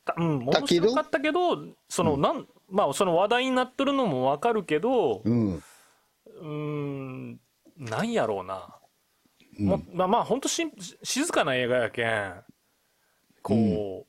[0.04, 0.14] た。
[0.18, 5.62] うん、面だけど白かったけど、その、なん、まあその話題になっとるのもわかるけど、うん。
[6.40, 7.40] うーん、
[7.78, 8.68] なんやろうな。
[9.58, 10.70] うんもまあまあ本当し
[11.02, 12.34] 静かな映画やけん
[13.40, 14.06] こ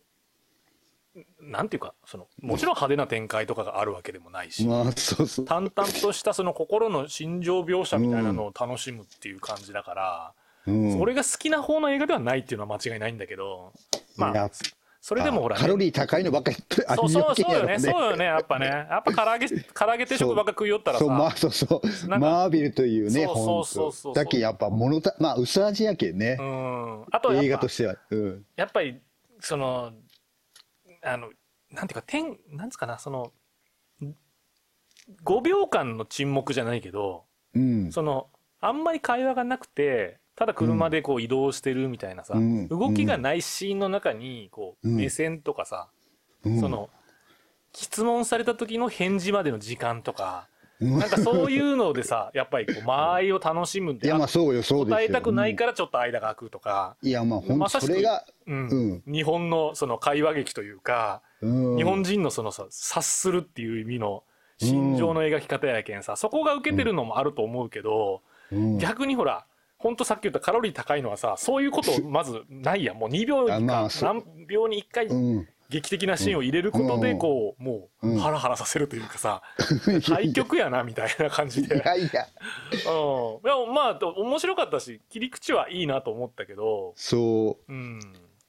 [1.15, 5.45] う、なんていうかそのもちろん派手な展開とかがあるわけでもないし、まあ、そうそう。
[5.45, 10.33] 淡々としたその心の心情描写みたいなのを楽しむっていう感じだから、
[10.65, 10.99] うん。
[10.99, 13.71] 俺が好きな方の映画ではないっていうのは間違いないんだけど
[14.17, 14.49] まあ
[15.01, 16.57] それでもほら、ね、カロリー高いのばっかり
[16.87, 17.79] あそうそうそうよね。
[17.79, 18.25] そうよね。
[18.25, 18.65] やっぱね。
[18.65, 21.05] やっぱ唐揚げ唐揚げ定食ばっか食いよったらさ。
[21.05, 22.19] そう、まあ、そうそう。
[22.19, 26.37] マーベルというね、そうそうそうだけやっぱ物た、まあ、薄味やけんね。
[26.39, 26.43] う。
[26.43, 27.05] ん。
[27.11, 27.95] あと映画としては。
[28.09, 28.45] うん。
[28.55, 28.99] やっぱり
[29.39, 29.91] その
[31.03, 31.29] あの
[31.71, 33.31] なんていうか天なんつうかなその
[35.23, 37.91] 5秒間の沈黙じゃないけどうん。
[37.91, 38.27] その
[38.59, 42.67] あんまり会話がなくてただ車でこう移動してるみたいなさ、うん。
[42.67, 44.95] 動きがないシーンの中にこううん。
[44.95, 45.89] 目線とかさ、
[46.45, 46.59] うん。
[46.59, 46.89] その
[47.73, 50.47] 質問された時の返事までの時間とか、
[50.79, 50.99] うん。
[50.99, 54.61] なんかそういうのでさ やっぱりこう間合いを楽しむんでいや、まあ、そうよ。
[54.61, 58.67] 答えたくないからちょっと間が空くとか、うんいや、まあ、本当それが、うん。
[58.67, 59.11] うん。
[59.11, 61.77] 日本のその会話劇というか、うん。
[61.77, 64.23] 日本人のそのさ察するっていう意味の
[64.59, 68.21] 心情の描き方やけんさ、そこが受けてるのもあると思うけど、
[68.51, 68.77] うん。
[68.77, 69.46] 逆にほら
[69.77, 72.97] ほんとさっき言ったカロリー高いのはさそういうこと まずないやん。
[72.97, 75.47] もう2秒にかあまあ何秒に1回うん。
[75.69, 78.17] 劇的なシーンを入れることでこうもううん。
[78.19, 79.41] ハラハラさせるというかさ
[80.07, 81.77] 対局やなみたいな感じいで。
[81.85, 87.73] やいや、うん、いやまあ面白かったし切り口はいいなと思ったけど、そう。
[87.73, 87.99] ん、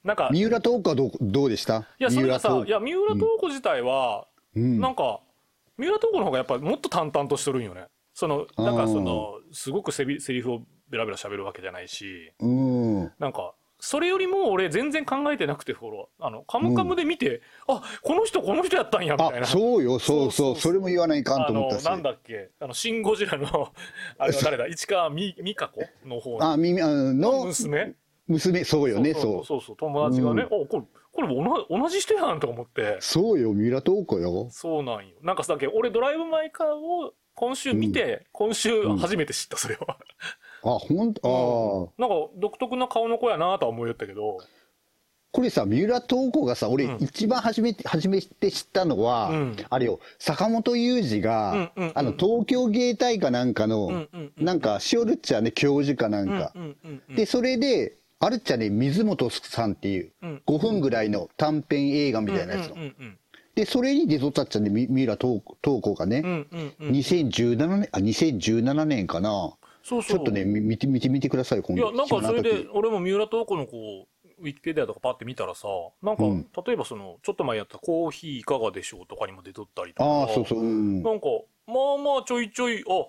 [0.03, 0.33] なんかう。
[0.33, 1.79] 三浦透子はどうどうでした？
[1.99, 4.79] いやそれがさ三浦透いや三浦透子自体は、うん。
[4.79, 5.19] なんか
[5.77, 7.87] 三浦透子の方がやっぱりもっと淡々としてるんよね。
[8.13, 13.11] そのなんかそのすごくセリセリフをベラベラ喋るわけじゃないしうん。
[13.19, 20.55] なんかそれよりも俺全然考えてなくてほらあのカムカムで見て、あこの人この人やったんやみたいあ、なそうよ、そうそう。
[20.57, 21.85] それも言わないかんあと思ったし。
[21.85, 23.71] のなんだっけあのシン・ゴジラの
[24.17, 24.67] あれは誰だ？
[24.67, 27.93] 市川美美香子の方のあ、耳、あの、娘？
[28.27, 29.45] 娘、そうよね、そそうう。
[29.45, 32.97] そうそう友達がね、おこれこれ同同じ人やんとか思って。
[32.99, 34.49] そうよ、三浦透子よ。
[34.51, 35.15] そうなんよ。
[35.21, 39.97] なんかさだっけ俺ドライブ・マイ・カーを今週見て、今週初めて知ったそれは、
[40.63, 41.13] あ、ほん。
[41.13, 42.01] と、ああ。
[42.01, 44.39] なんか独特な顔の子やなとは思いよったけど。
[45.31, 47.03] これさ、三浦透子がさ、俺、うん。
[47.03, 49.55] 一番初めて、初めて知ったのは、うん。
[49.69, 51.91] あれよ、坂本雄二が、うんうんうん。
[51.93, 56.51] あの、東京芸大かなんかの、うんうんうんなんか、しおるっちゃね、教授かなんか。
[56.55, 60.41] うんうんうんで、それで、あるっちゃね、水本さんっていう、うん。
[60.47, 62.75] 5分ぐらいの短編映画みたいなやつの。
[62.75, 63.17] うんうん
[63.55, 66.95] で、それに出とったっちゃね、み三浦透子透子がね、うんうんうん。
[66.95, 69.51] 2017年、あ、2017年かな。
[69.83, 70.17] そうそう。
[70.17, 71.91] ちょっとね、み見て、見てみてください、今いや度。
[71.93, 75.67] なんかそれで俺も三浦透子のこうウィキペディアとかパッて見たらさ
[76.01, 76.47] なんか、うん。
[76.65, 80.09] 例えばそのちょっと前やった「コーヒーいかがでしょう」とかにも出とったりとか。
[80.09, 80.59] ああ、そうそう。
[80.59, 81.03] うん。
[81.03, 81.27] なんか
[81.67, 83.07] まあまあちょいちょいあ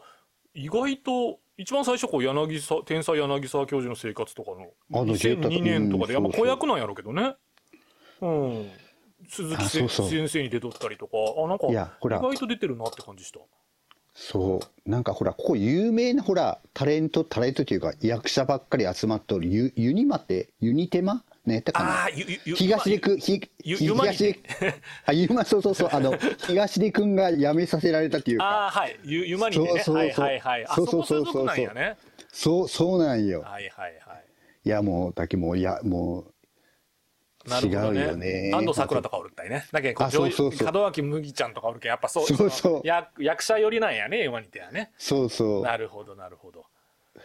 [0.54, 7.34] 意外と一番最初こう柳沢天才柳沢教授の生活とかのあの出た2002年とかで、うんやっぱ子役なんやろうけどね。
[8.22, 8.70] うん。
[9.28, 11.12] 鈴木先生に出とったりとか。
[11.44, 11.74] あなんか意
[12.08, 13.40] 外と出てるなって感じした
[14.22, 14.90] そう。
[14.90, 21.24] なんかほら、ここ有名なほら、タレント、タレントというか、役者ばっかり集まっておる、ユユニマテ、ユニテマ？
[21.46, 22.08] ね、やったかな？
[22.54, 23.48] 東出くん、東
[24.18, 24.38] 出、
[25.06, 26.14] あ、ゆま、そうそうそう、あの、
[26.46, 28.96] 東出くんが辞めさせられたっていうか、ああはい。
[29.04, 29.66] ゆゆまにね。
[29.66, 29.96] そうそうそう。
[29.96, 30.64] はいはいはい。
[30.66, 31.96] あそそうこそうそうそう所属なんやね。
[32.30, 33.40] そう、そうなんよ。
[33.40, 34.24] はいはいはい。
[34.66, 36.26] いや、もう、だけもう、いや、も
[37.50, 38.52] なるほど違うねよね。
[38.54, 39.66] 安藤サクラとかおるったりね。
[39.72, 40.72] だけどそうそうそう。
[40.72, 42.72] 門脇麦ちゃんとかおるけんやっぱそうそうそう。
[42.74, 44.92] の役役者寄りなんやね今にてはね。
[44.98, 45.62] う、そうそう。
[45.62, 46.64] なるほどなるほど。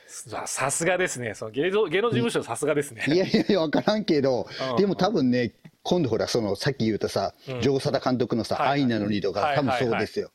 [0.07, 1.33] ささすがですね。
[1.35, 3.05] その芸能芸能事務所さすがですね。
[3.07, 10.31] いやいやいや、わからんけどうん、でも多分ね、今度ほら、その、さっき言ったさうん、城貞監督のさ、愛なのにとか、はい多分そうですよ。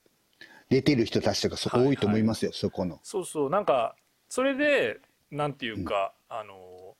[0.68, 3.00] 出てる人たちとか、そはいはい多いと思いますよ、そこの。
[3.02, 3.50] そうそう。
[3.50, 3.96] なんか
[4.28, 5.00] それで
[5.30, 6.94] なんていうか、あの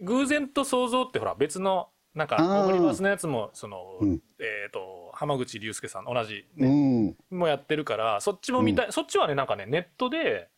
[0.00, 7.16] 偶然と想像ってほら別のなんかオムニバスのやつもその、うんえっ、と浜口竜介さん同じ、うねん。
[7.30, 10.48] もやってるからそっちも見たい、そっちはねなんかねネットで、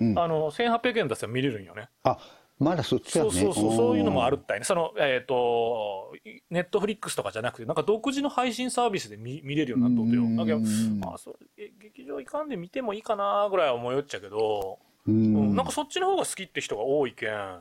[0.00, 2.18] うんあの1800円出せば見れるんよねあ、
[2.60, 3.30] まだそっちはね。
[3.32, 4.64] そうそうそう、そういうのもあるったいね。
[4.64, 6.12] その、えっ、と、
[6.50, 10.22] ネットフリックスとかじゃなくて、なんか独自の配信サービスで見見れるようになっとってよ。
[10.22, 10.60] うんだけど、
[11.04, 15.56] まあ、それ、え劇場行かんで見てもいいかなぐらいは思いよっちゃけど、ううんん。
[15.56, 17.60] なんかそっちの方が好きって人が多いけん。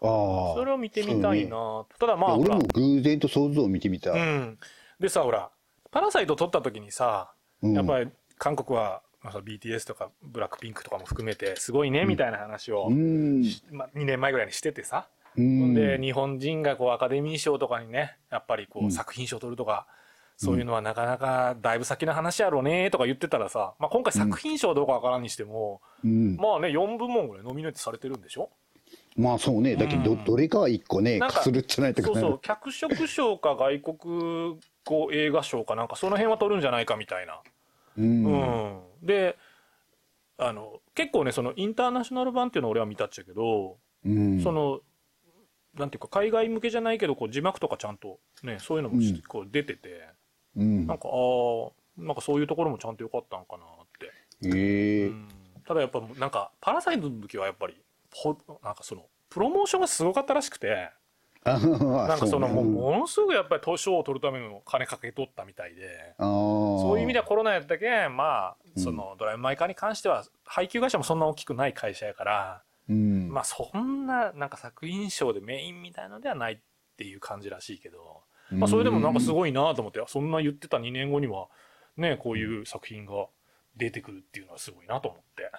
[0.00, 1.84] それを見てみたいな。
[1.98, 4.12] ただまあ、俺も偶然と想像を見てみた。
[4.12, 4.58] うん。
[5.00, 5.50] でさ、ほら、
[5.90, 13.42] パラサイト撮った時にさ、うんやっぱり韓国は、まあ、BTS とかブラックピンクとかも含めてすごいねみたいな話を、うん。
[13.70, 15.72] まあ、2年前ぐらいにしててさ、うん。
[15.74, 19.86] で日本人がこうアカデミー賞とかにねやっぱりこううん作品賞取るとか、
[20.36, 26.36] そういうのはなかなかだいぶ先の話やろうねとか言ってたらさ、まあ、今回作品賞どうかわからんにしても、うん。
[26.36, 28.50] まあね4部門ぐらいノミネートされてるんでしょ？
[29.16, 29.76] まあそうね。
[29.76, 32.02] だけど、うんどれかは一個ね、かかするっちゃないと。
[32.02, 37.40] そうそう脚色賞か外国語映画賞かなんかその辺は取るんじゃないかみたいな。
[37.96, 38.24] うん。
[38.24, 39.36] うん、で
[40.36, 44.42] あの結構ねそのインターナショナル版っていうのを俺は見たっちゃけど、うん。
[44.42, 44.80] その
[45.78, 50.08] なんていうか海外向けじゃないけどこう字幕とかちゃんとねそういうのもこう出てて、
[50.56, 53.66] うんなんかああなんかそういうところもちゃんと良かったのかなっ
[53.98, 55.28] て、ええうん
[55.66, 57.74] ただやっぱなんか「パラサイト」の時はやっぱり
[58.14, 60.90] ほなんかそのプロモーションがすごかったらしくて
[61.44, 66.14] あなんかそのもうものすごくやっぱり賞を取るための金かけとったみたいで。
[66.18, 73.28] そういう意味ではコロナやったけんまあそのドライブ・マイ・カーに関しては配給会社もそんな大きくない会社やから、うん。
[73.30, 76.58] まあそんななんか作品賞でメインみたいのではないっ
[76.96, 81.48] ていう感じらしいけど、まあ、それでもなんかすごいなと思ってそんな言ってた2年後には
[81.96, 83.26] ねこういう作品が
[83.76, 85.50] 出てくるっていうのはすごいなと思って、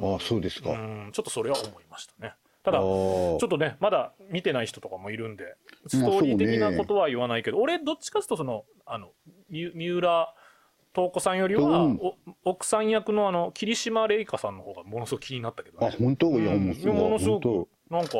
[0.00, 0.70] ああ、そうですか。
[0.70, 1.10] うん。
[1.12, 2.34] ちょっとそれは思いましたね。
[2.62, 9.12] ただあちょっーとねまだ見てない人とかもいるんでストーリー的なことは言わないけど、俺どっちかというとそのあの
[9.48, 10.34] み三浦
[10.92, 12.00] 透子さんよりは、うん。
[12.02, 15.96] お奥さん役のあの霧島玲香さんの方がものすごく気になったけどあ、ね。
[15.98, 16.28] 本当？
[16.28, 16.44] うん。
[16.44, 18.18] もういやものすご本くなんか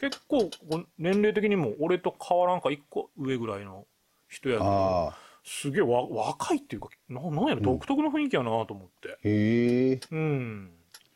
[0.00, 0.50] 結構
[0.98, 3.84] 年齢的にも俺と変わらんか一個上ぐらいの
[4.28, 9.18] 人やけすげえわ若いっていうかななんやろ独特の雰囲気やなと思って。
[9.24, 10.70] へえ、うん、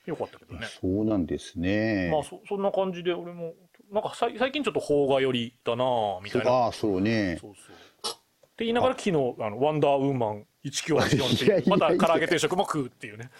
[0.06, 2.10] よかったけどねそうなんですね。
[2.12, 3.54] まあそそんな感じで俺も
[3.90, 5.84] なんかさい最近ちょっと邦画寄りだな
[6.22, 7.38] みたいなああ、そうね。
[7.40, 7.74] そうそう
[8.06, 13.30] って言いながら昨日あのワンダーウーマン1984っていや いやいやいうまた唐揚げ定食も食うっていうね、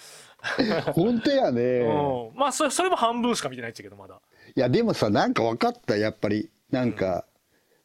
[0.92, 1.62] 本当やね。
[2.33, 4.20] うん、まあそれそれも半分しか見てないっちゃけどまだ
[4.57, 6.50] いや、でもさ、なんか分かった、やっぱり。
[6.70, 7.24] なんか、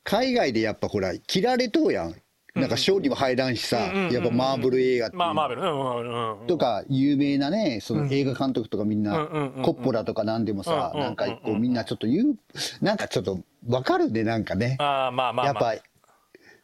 [0.04, 2.15] 海外でやっぱほら、切られとうやん。
[2.60, 5.19] なんか賞にも入らんしさやっぱマーブル映画っていう。
[5.19, 6.48] まあマーベル。
[6.48, 9.28] とか有名なねその映画監督とかみんな、
[9.63, 12.38] コッポラとかなんでもさ、なんかこうみんなちょっと言う
[12.82, 15.45] なんかちょっと分かるねなんかね、ああまあまあ。
[15.45, 15.82] やっまあぱ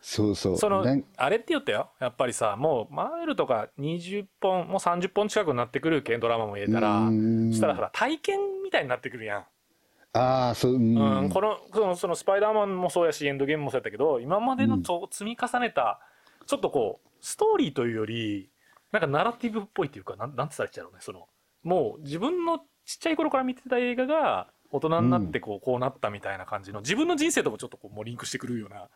[0.01, 0.57] そうそう。
[0.57, 0.85] その
[1.17, 1.89] あれって言ったよ。
[1.99, 7.07] やっぱりさもうマーベルとか20本もう30本近くなってくるけんドラマも言えたら。
[7.07, 7.11] そ
[7.55, 9.45] したらほら体験みたいになってくるやん、
[10.15, 15.99] ああそううん、うんこのそのそのスパイダーマンもそうやしエンドゲームもそうやったけど今までのと積み重ねた
[16.45, 18.49] ちょっとこうストーリーというより
[18.91, 21.27] なんかナラティブっぽいっていうかなんなんて言ったらいいんだろうねその
[21.63, 22.65] もう自分のちっ
[22.99, 28.87] ちゃい頃から見てた映画が大人になってこうこうなったみたいな感じの自分の人生ともちょっとこうもうリンクしてくるような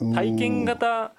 [0.00, 0.14] うん。
[0.14, 1.12] 体験型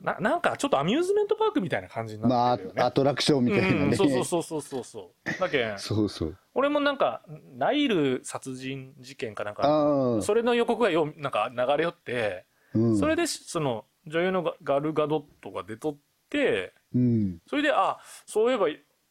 [0.00, 2.82] ななんかちょっとアミューズメントパークみたいな感じにまあなってるよね。
[2.82, 6.36] アトラクションみたいなね、うん、そうそうそうそうそうだけんそうそう。
[6.54, 7.22] 俺もなんか
[7.56, 12.98] ナイル殺人事件かなんかああそれの予告がようなんか流れ寄って、うん。
[12.98, 15.96] それでその女優のガガル・ガドットが出とっ
[16.30, 17.38] てうん。
[17.46, 18.66] それであそういえば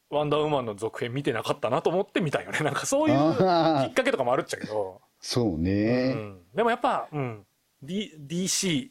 [0.10, 2.60] ワンダーウーマンの続編見てなかったなと思って見たよね。
[2.60, 7.46] なんかそういうきああっかけとかもあるっちゃけど、そううね、ん、でもやっぱ、うん、
[7.84, 8.90] D DC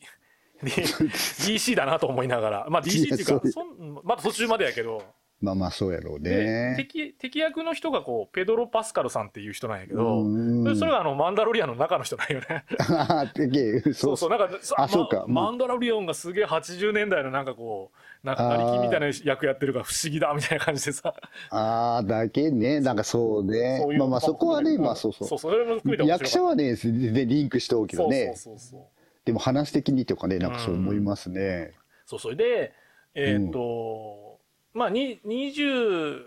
[0.62, 2.66] DC だなと思いながら。
[2.70, 5.02] まあ DC っていうかそんまだ途中までやけど。
[5.38, 10.76] まあまあそうやろうでね敵敵役の人がこうペドロ・パスカルさんっていう人なんやけどうん。
[10.78, 12.64] それがあのマンダロリアンの中の人なんよね。
[12.88, 14.12] あ あそそう。
[14.14, 15.26] うそうなんかさあそうか。
[15.28, 17.90] まマンダロリアンがすげえ80年代のなんかこ
[18.24, 21.14] うなあー成金みたいな役やってるから不思議だみたいな感じでさ。
[21.50, 22.80] ああだけね。
[22.80, 23.84] なんかそうね。
[23.98, 25.28] まあまあそこはねうんまあそうそう。
[25.28, 28.32] そうそれも含めて役者はね全然リンクしておうけどね。
[28.36, 28.95] そうそうそうそう
[29.26, 31.74] でも話的にとかねなんかそう思いますね、
[32.06, 32.72] そうそれで
[33.14, 34.38] えっ、と、
[34.72, 36.20] まあに20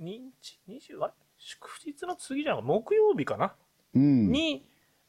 [0.00, 1.12] 日？20あれ？
[1.38, 3.52] 祝日の次じゃなく木曜日かな、
[3.94, 4.30] うん。
[4.30, 4.64] に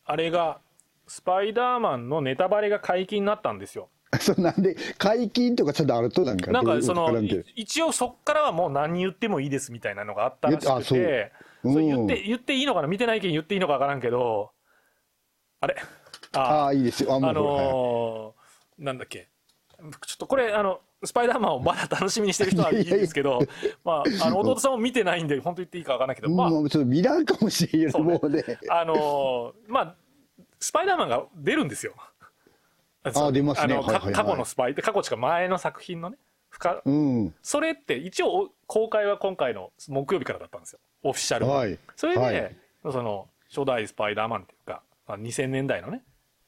[0.06, 0.60] あれが
[1.08, 3.90] スパイダーマンのネタバレが解禁になったんですよ。
[4.20, 7.12] そうなんで解禁とかちょっとあるとなんかなんかその
[7.56, 11.32] 一応そっからはもう何言ってもいいですみたいなのがあったらしくて。
[11.64, 11.70] う。
[11.70, 11.76] ん。
[11.76, 12.88] 言って言っていいのかな？
[12.88, 14.52] 見てないけん言っていいのか分からんけど。
[15.60, 15.76] あれ？
[16.34, 19.28] あああいいですよあもあのーなんだっけ
[19.80, 23.40] ちょっとこれあのスパイダーマンを まだ楽しみにしてる人はいいんですけど、
[23.84, 28.44] まあ、あの、弟さんも見てないんで、本当言っていいかわかんないけど、まあ、ちょっと見らんかもしれんよ、そうねもうね。
[28.70, 29.96] あのーまあ、
[30.60, 31.94] スパイダーマンが出るんですよ。
[33.14, 36.18] そう出ますねあの、はいはいはいか過去のスパイで、過去しか前の作品のね、
[36.50, 37.36] 深うん。
[37.42, 40.80] それって一応公開は今回の木曜日からだったんですよ。
[41.04, 41.78] オフィシャルははい。
[41.96, 42.56] それで、はい
[42.92, 46.04] その、初代スパイダーマンっていうか、まあ、2000年代のね、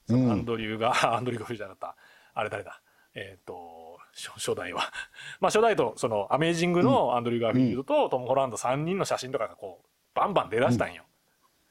[0.10, 1.96] そのアンドリューが、 アンドリュー・ガフじゃなかった、
[2.34, 2.82] あれ誰だ、
[3.14, 4.92] えっ、と、初初代は。
[5.40, 11.04] まあ初代と、その、アメージングのアンドリュー・ガフィールドとトム・ホランド3人の写真とかがこう、バンバン出だしたんよ。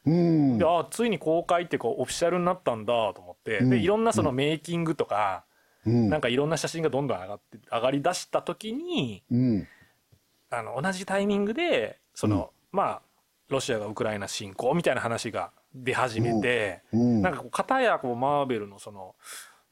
[0.07, 0.59] うん。
[0.59, 0.65] で、。
[0.65, 5.45] ああ、ついに公開ってこう、オフィシャルになったんだと思って、で、いろんなそのメイキングとか、
[5.85, 6.09] うん。
[6.09, 9.69] なんかいろんな写真がどんどん上がって、上がり出した時に、うん。
[10.51, 13.03] あの、同じタイミングで、その、まあ、
[13.49, 19.15] ロシアがウクライナ侵攻みたいな話が出始めて、うんなんかこう、片やこう、マーベルのその、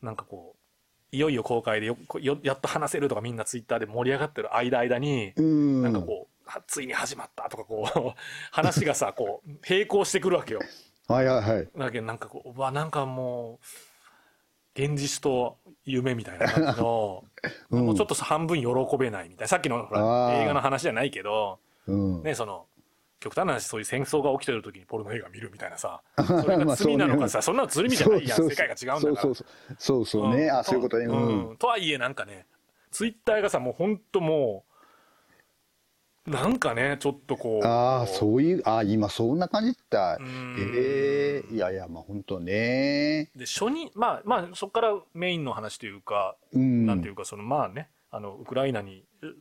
[0.03, 5.83] なんかこう、いよいよ公開でよよやっと話せるとかみんなツイッターで盛り上がってる間間に、うん。
[5.83, 8.13] なんかこう、はついに始まったとかこう、
[8.53, 10.61] 話がさ、こう、並行してくるわけよ。
[11.09, 11.69] はいはいはい。
[11.77, 13.59] だけどなんかこう、うわ、なんかもう、
[14.75, 17.25] 現実と夢みたいな感じの、
[17.71, 19.49] うんもうちょっと半分喜べないみたいな。
[19.49, 22.23] さっきのほら映画の話じゃないけど、うん。
[22.23, 22.67] ね、その、
[23.27, 29.01] 極端な話、そういう戦争が起きてる時にポルノ映画見るみたいなさ、 それが罪なのかさ、そんなのずるみじゃないやん、世界が違うんだから。
[29.01, 29.47] そうそうそう。
[29.79, 30.49] そうそうね。
[30.49, 31.07] あ、そういうことね。
[31.07, 31.49] うん。
[31.51, 32.47] うんとはいえなんかね、
[32.93, 34.65] ツイッターがさ、もうほんとも
[36.27, 37.67] う、なんかね、ちょっとこう。
[37.67, 40.23] ああ、そういう、ああ、今そんな感じだった。
[40.23, 43.31] んええいやいや、まあ本当ね。
[43.35, 46.87] で、初日、まあまあ、そこからメインの話というか、うん。
[46.87, 49.35] なんていうか、そのまあね、あの、ウクライナに、う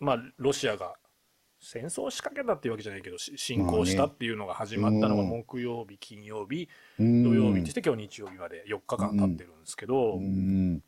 [0.00, 0.94] まあ、ロシアが
[1.60, 6.68] 戦争を仕掛けたっていうわけじゃないけど、し侵攻したっていうのが始まったのがうん木曜日、金曜日、
[6.98, 10.82] うん土曜日にして今日日曜日まで4日間経ってるんですけど、うん。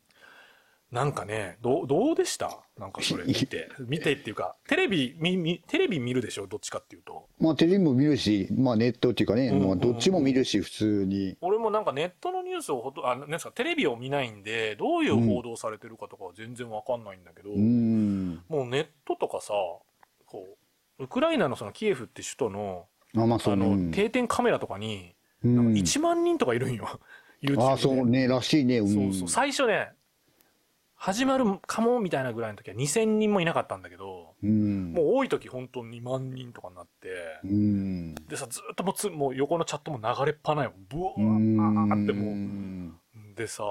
[0.91, 2.65] なんかね、どう、どうでした？
[2.77, 3.69] なんかそれ見て。
[3.79, 6.47] 見てっていうか、テレビ、み、み、テレビ見るでしょ？
[6.47, 7.29] どっちかっていうと。
[7.39, 11.37] まあテレビも見るし、まあネットっていうかね、どっちも見るし、普通に。
[11.39, 18.41] 俺もなんかネットのニュースをほと、あ、なんですか、テレビを見ないんで、どういう報道されてるかとかは全然わかんないんだけど、うん。
[18.49, 19.53] もうネットとかさ、
[20.25, 20.57] こう、
[21.01, 22.85] ウクライナのそのキエフって首都の、
[23.15, 23.55] あ、まあそう。
[23.57, 26.99] の、定点カメラとかに、うん1万人とかいるんよ。
[27.41, 28.77] YouTube でああ、そうね、らしいね。
[28.79, 29.27] うんそうそう。
[29.27, 29.89] 最初ね、
[30.95, 34.93] 始まるかもみたいなぐらいの時は2000人もいなかったんだけど、うん。
[34.93, 37.09] もう多い時本当2万人とかになって、
[37.43, 38.13] うん。
[38.13, 40.73] でさ、ずっともうつ、もう横のチャットも流れっぱなよ。
[40.89, 41.57] ブワうん。
[41.89, 42.91] ーっても
[43.33, 43.35] う。
[43.35, 43.63] でさ、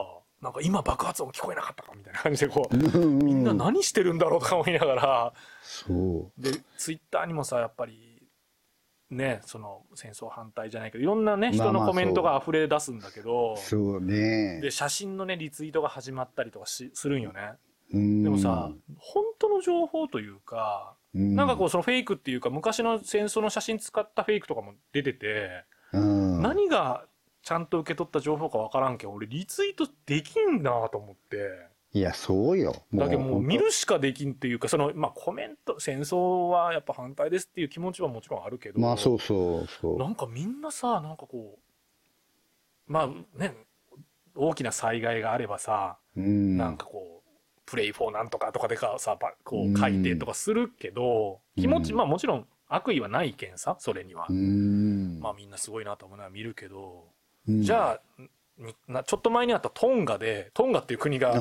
[0.42, 3.18] なんか今爆発音聞こえなかったかみたいな感じでこう、うん。
[3.18, 8.22] みんな何してるんだろうとか思いながら、そで、ツイッターにもさ、やっぱり、
[9.10, 14.60] ね、その戦争反対じゃないけど、いろんなね、人のコメントが溢れ出すんだけどう。、そうね。
[14.62, 17.52] で、写真のね、リツイートが始まったりとかしするんよね。
[17.92, 27.04] うんでもさ、本当の情報というか、なんかこう、そのフェイクっていうか、昔の戦争の写真使ったフェイクとかも出てて、うん、何が
[27.42, 31.70] ちゃんと受け取った情報かわからんけど、俺リツイートできんなと思って。
[31.92, 32.84] いや、そうよ。
[32.94, 39.98] だけどもう見るしかできんっていうか、その、まあコメント、戦争はやっぱ反対ですっていう気持ちはもちろんあるけど、まあそうそうそう。
[39.98, 43.56] なんかみんなさ、なんかこう、まあね、
[44.36, 47.30] 大きな災害があればさ、うん、なんかこう、
[47.66, 54.26] プレイフォーなんとかとかでかさ、ばこうんう書いてとかするけど、気持ち、うんまあもちろん悪意はないけんさ、それには。
[54.28, 57.09] うん、まあみんなすごいなと思うのは見るけど、うん
[57.62, 58.00] じゃあ、
[58.58, 61.32] になちょっと前にあったトンガで、トンガっていう国が、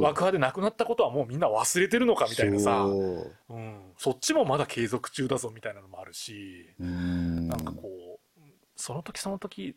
[0.00, 3.54] 爆破で亡くなったことはもうみんな忘れてるのかみたいなさ、そう。
[3.54, 7.48] うん、そっちもまだ継続中だぞみたいなのもあるし、うん。
[7.48, 8.40] なんかこう、
[8.76, 9.74] その時その時、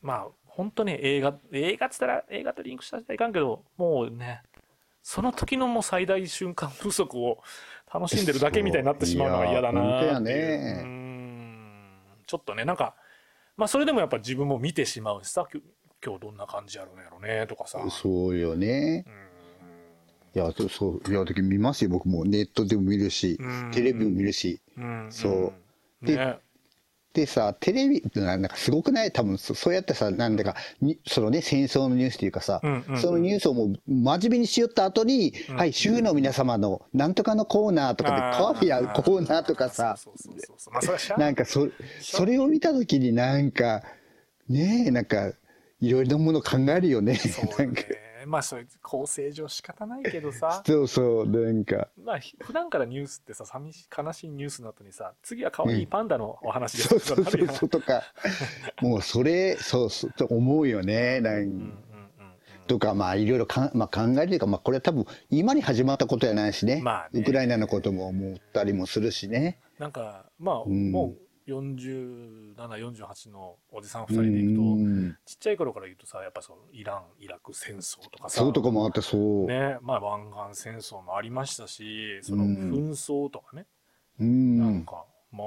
[0.00, 4.42] まあ、本当ね、映画、映画っつったら映画とリンクしたらいかんけど、もうね、
[5.02, 7.42] その時のもう最大瞬間風速を
[7.92, 10.20] 楽しんでるだけみたいになってしまうのが嫌だなっていう。
[10.20, 10.80] ね。
[10.82, 11.90] うん。
[12.26, 12.94] ちょっとね、なんか、
[13.56, 15.46] まあそれでもやっぱ自分も見てしまうしさ、
[16.04, 17.78] 今日どんな感じやろうねやろねとかさ。
[17.90, 19.04] そうよね。
[19.06, 19.26] うん
[20.34, 21.10] いや、そう。
[21.10, 21.88] いや、時見ますよ。
[21.88, 24.60] 僕もネットでも見るしうん、テレビも見るし。
[24.76, 25.54] うんそ
[26.02, 26.38] うで
[27.16, 27.22] ね。
[27.22, 29.10] でさ、テレビってなんだかすごくない？
[29.10, 32.98] 多分そそうやってさ、なんだか、にそのね、戦争のニュースっていうかさ、うんうんうん。
[32.98, 39.96] そのニュースをもう真面目にしよった後に、はい、主婦の皆様のなんとかのコーナーとかで、カフェやコーナーとかさ、
[41.16, 41.68] なんかそ、
[42.00, 43.82] それを見たときになんか、
[44.48, 45.32] ねえ、なんか、
[45.80, 47.16] いろいろなもの考えるよね。
[47.16, 47.84] そうなんね。
[48.26, 50.62] まあそれ構成上仕方ないけどさ。
[50.66, 56.88] そうそう、なんか、まあ、ひ普段からニュースってさ、寂しい、悲しいニュースの後にさ、次は可愛いパンダのお話です。
[56.88, 57.48] そうそうなるやん。
[57.48, 58.02] そうそうとか、
[58.80, 61.20] もうそれ、そうそう、と思うよね。
[61.20, 61.76] なんうんうんうんうん。
[62.66, 66.80] とか、まあ、いろいろか、まあ、考えるというか、まあ、これは多分、今に始まったことじゃないしね。
[66.82, 67.20] まあね。
[67.20, 69.58] ウクライナのことも思ったりもするしね。
[69.78, 70.90] なんか、まあ、ん。
[70.90, 79.46] もう47、48のおじさん2人でいくと、うんちっちゃい頃から言うとさ、やっぱそのイラン、イラク戦争とかさ、そうとかもあって、そう。
[79.46, 83.66] ね、まあ湾岸戦争もありましたし、そのうん紛争とかね、
[84.18, 84.24] う
[84.56, 84.86] なんん。
[84.86, 85.46] か、まあ、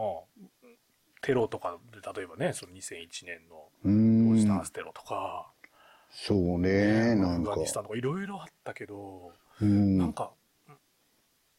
[1.21, 3.89] テロとかで、例えばね、その2001年のう
[4.23, 4.65] オイスターん。
[4.65, 5.51] ステロとか、
[6.11, 7.55] そうね、まあなんかアフガ。
[7.59, 10.33] ニスタンとかいろいろあったけど、うんなんか、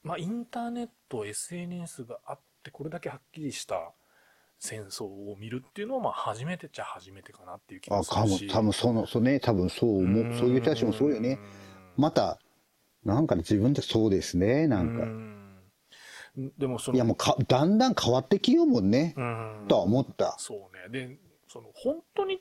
[0.02, 3.92] まあ、インターネット、SNS があって、これだけはっきりした
[4.60, 10.34] 戦争を見るっていうのは、まあ、初めてっちゃ初めてかなっていう気あ、がすかもるし。、多分その、そうね、多分そう思う。
[10.38, 11.38] そういう人たちもそうよね。
[11.96, 12.38] また、
[13.04, 15.04] なんか自分でそうですね、なうんか。
[16.40, 20.36] んでも、その、いや、もうか、だんだん変わってきようもんね、うんとは思った。
[20.38, 21.06] そうね。
[21.06, 22.40] で、その、本当に、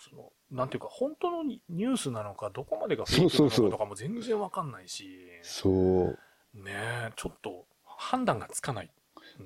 [0.00, 6.18] その、なんていうか、本当のニュースなのか、どこまでがフェイクなのかとかも全然わかんないし、そう。
[6.54, 6.72] ね
[7.10, 8.90] えちょっと判断がつかない。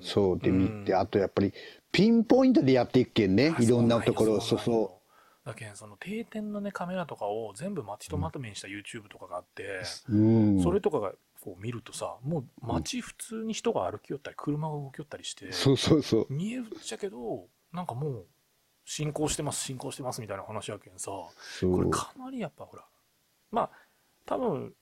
[0.01, 0.39] そう。
[0.39, 1.53] で、見て、うんあとやっぱり、
[1.91, 3.61] ピンポイントでやっていくけんねあ。
[3.61, 4.99] いろんなところ、そなんよそううそ
[5.45, 10.15] だけどその定点のねカメラとかを全部街とまとめにした YouTube とかがあって、う。
[10.15, 10.63] うん。
[10.63, 16.27] それとかがこう見るとさもう街普通に人が歩きよったり車が動きよったりしてそうそうそう。
[16.29, 18.25] 見えるっちゃけどなんかもう
[18.85, 21.11] 進行してます進行してますみたいな話やけんさ。
[21.11, 22.85] これかなりやっぱほら
[23.51, 23.69] まあ
[24.25, 24.73] 多分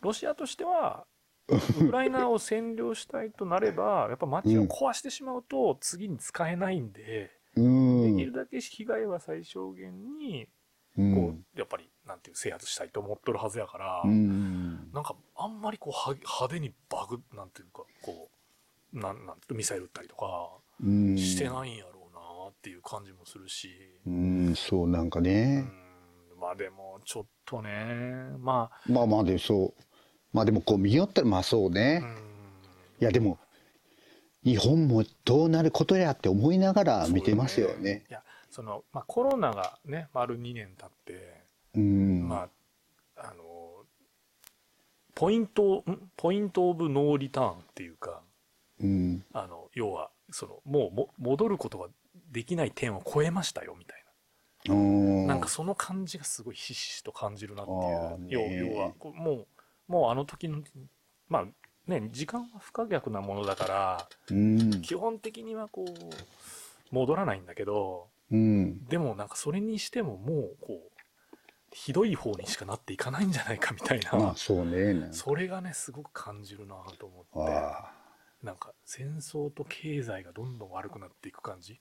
[0.00, 1.04] ロシアとしては
[1.48, 8.16] ウクライナを占領したいとなればやっぱ街を壊してしまうと次に使えないんで、うん。
[8.16, 10.46] できるだけ被害は最小限にう。
[10.96, 14.90] こうんやっぱりなんていう制圧したいと思っとるはずやから、うん。
[14.92, 18.28] なんかあんまりこうは派手にバグなんていうかこ
[18.94, 20.26] うなんなんていうのミサイル撃ったりとか
[20.82, 21.16] うん。
[21.18, 22.20] してないんやろうな
[22.50, 23.70] っていう感じもするし、
[24.06, 25.60] うん、そう、なんかうね。
[25.60, 25.72] ん
[26.40, 27.70] まあでもちょっとね
[28.38, 29.82] ままあまあで、そう。
[30.32, 32.06] まあでも、こう見よったら、まあそうあ、ねう。
[32.06, 33.38] ん、いや、でも、
[34.44, 38.04] 日本もどうなることやって思いながら見てますよね。
[38.08, 41.42] いやその、まあ、コロナがね丸2年経って、
[41.74, 42.28] うん。
[42.28, 42.48] ま
[43.16, 43.44] ああの
[45.14, 48.22] ポイントんポイントオブノーリターンっていうか
[48.80, 49.24] うん。
[49.32, 51.88] あの要はそのもうも戻ることが
[52.30, 54.04] できない点を超えましたよみたい
[54.68, 55.26] うん。
[55.26, 59.46] ななんかその感じがすごいひしひしと感じるなっていうね要要はもう
[59.88, 60.62] もうあの時の
[61.28, 61.44] まあ
[61.90, 64.80] ね時間は不可逆なものだからうん。
[64.82, 68.84] 基本的にはこう戻らないんだけどうん。
[68.86, 70.98] でもなんかそれにしてももうこう
[71.72, 75.08] ひどい方にしかなっていかないんじゃないかみたいな、まあそうね。
[75.12, 77.98] それがねすごく感じるなと思って。
[78.42, 81.80] なんか戦争と経済がどんどん悪くなっていく感じ、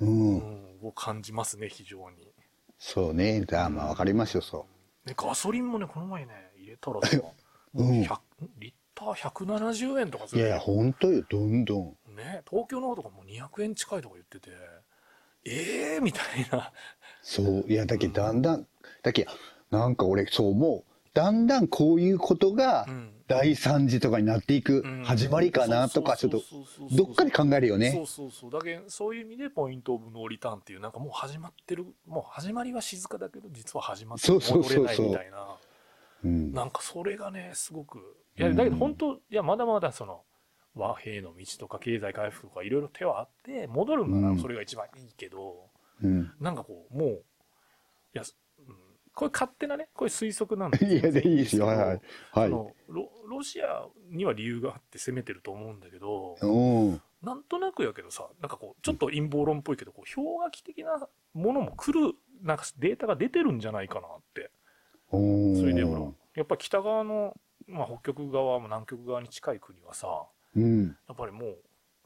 [0.00, 0.06] う。
[0.06, 2.32] うんん、を感じますね非常に、
[2.78, 3.42] そうね。
[3.42, 4.66] だまあわかりますよ、そ
[5.04, 7.16] ね、ガソリンもねこの前ね入れたらさ、
[7.74, 8.18] うんもう100
[8.58, 10.38] リッター170円とかすう。
[10.38, 11.96] いるやいや、本当よ、どんどん。
[12.16, 14.50] ね東京の方とかもう200円近いとか言ってて
[15.44, 16.72] ええー、みたいな
[17.22, 17.64] そう。
[17.68, 18.66] いや、だけどだんだん、
[19.02, 19.30] だけど
[19.70, 20.84] なんか俺、そう思う。
[21.14, 28.06] だんだんこういうことがうん第三次とかになっていくうん始まりかなとか、ちょっと、そうそうそうそうどっかで考えるよそねう。
[28.06, 35.48] そうそうだけどそういう意味でポイントオブノーリターンっていうなんかもう始まってるもう始まりは静かだけど実は始まってそうそうそうそう戻れないみたいなう
[36.28, 36.52] ん。
[36.52, 37.98] なんかそれがねすごく
[38.36, 40.22] いやだけど本当いやまだまだその
[40.74, 45.68] 和平の道とか経済回復とかいろいろ手はあって戻るなうんらそれが一番いいけど、
[46.02, 46.32] うん。
[46.40, 47.14] なんかこうもうい
[48.14, 48.22] や、
[48.58, 48.76] うん、
[49.14, 51.66] これ勝手なねこれ推測なんで いや、でいいですよ。
[51.66, 52.00] はいはい。
[52.32, 52.50] はい。
[52.50, 52.72] ロ
[53.26, 57.02] ロシアには理由があって攻めてると思うんだけど、うん。
[57.22, 64.50] なんとなくやけどさなんかこうちょっと陰謀論っぽいけどこう氷河期的なものも来るなんかデータが出てるんじゃないかなって
[65.16, 66.00] れでほら
[66.34, 67.36] やっぱ北側の、
[67.66, 70.24] まあ、北極側も南極側に近い国はさ
[70.56, 70.86] うん。
[70.86, 71.56] やっぱりもう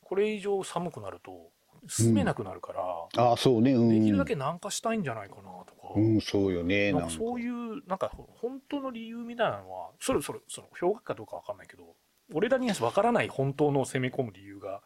[0.02, 1.50] これ以上寒くなると
[1.88, 2.82] 住めなくなるから、
[3.22, 3.72] ああ、そうね。
[3.72, 3.88] うん。
[3.88, 6.92] できるだけ南下したいんじゃないかなとか、うん、そうよね。
[6.92, 11.94] なんかそういうなんか本当の理由みたいなのはそれそれその氷河期かどうかわかんないけど
[12.32, 14.82] 俺らにはわからない本当の攻め込む理由が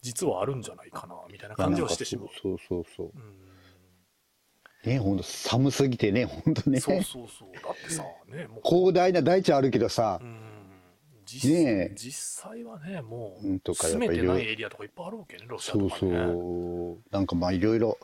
[0.00, 2.28] 実はあるんじゃないかなみたいな感じはしてしまう。
[2.40, 3.47] そうそうそううん
[4.84, 6.80] ね、本当寒すぎてね、本当ね。
[6.80, 7.48] そうそうそう。
[7.54, 8.60] だってさねもう。
[8.64, 10.18] 広大な大地あるけどさ。
[10.22, 10.48] う、ん
[11.26, 11.94] 実ねえ。
[11.94, 16.16] 実際はねもうとかやっぱ住めてないエリアとかいっぱいあるわけねロシアそうそとかね。
[16.16, 16.96] う。
[17.10, 17.98] なんかまあいろいろ、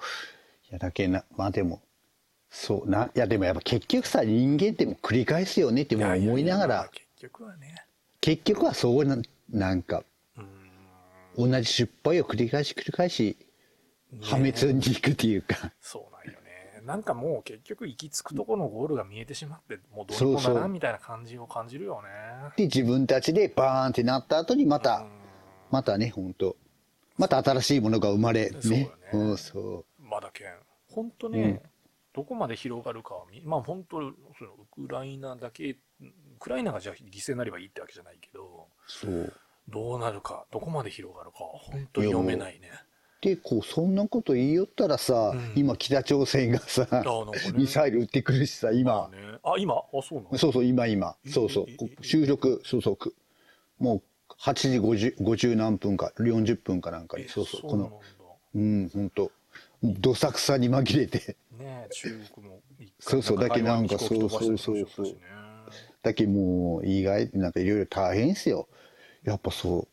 [0.69, 1.81] いやだけな、まあでも、
[2.51, 7.87] そうな、いやでもやっぱ結局さ、人間ってもう繰り返すよねってもう思いながやややまあら、結局はね。
[8.21, 9.17] 結局はそうな、
[9.49, 10.05] なんか、
[11.37, 11.51] うん。
[11.51, 13.39] 同じ失敗を繰り返し繰り返し、
[14.21, 16.14] 破滅に行くっていうか、そう
[16.85, 22.09] なんかもう結局行き着くとこのゴールが見えてしまって、もうどうにもならんみたいな感じを感じるよね。
[22.57, 25.25] で、自分たちでバーンってなった後にまた、うん
[25.71, 26.57] またね、本当
[27.17, 28.91] また新しいものが生まれ、そうよねね。
[29.13, 30.03] うん、そう。
[30.03, 30.53] まだけん。
[30.89, 31.61] 本当ね、うん
[32.15, 35.77] どこまで広がるかはみ、まあ本当、そのウクライナだけ、ウ
[36.39, 39.33] クライナがじゃあ犠牲になればいいってわけじゃないけど、そう。
[39.69, 42.71] どうなるか、どこまで広がるか、本当に読めないね。
[43.25, 45.53] で、こう、そんなこと言いよったらさ、うん。
[45.57, 47.03] 今北朝鮮がさ、ね。
[47.57, 49.77] ミサイル撃ってくるしさ、今、ね、あ、今？
[49.77, 50.39] あ、そうなの？
[50.39, 51.67] そうそう、今今、そうそう。
[52.05, 53.15] 収録、そうそう、く
[53.79, 57.99] もう8時50、50何分か、40分かなんかに、えそうそう、この、
[58.55, 59.33] うん、本当
[59.83, 65.21] どさくさに紛れて、ね中国も一そうそうだけなんか台湾に飛行機飛ばしたりもしよったしね。
[66.03, 68.69] だけもう意外、なんかいろいろ大変ですよ。
[69.23, 69.89] やっぱそ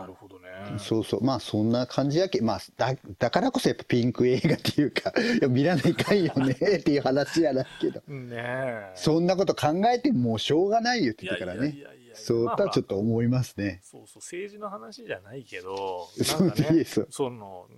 [0.00, 0.48] なるほどね。
[0.76, 8.92] う、そうそう、まあそんな感じやけ、まあだだからこそやっぱピンク映画っていうか、 いや見らないかんよね っていう話やないけど、ねえ。
[8.94, 11.70] そんなこと考えてもうしょうがないよって言ってからね。
[11.70, 12.16] いやいやいや。
[12.16, 13.80] そうとはちょっと思いますね。
[13.82, 17.68] そうそう、政治の話じゃないけど、 そうなんかね、そうその、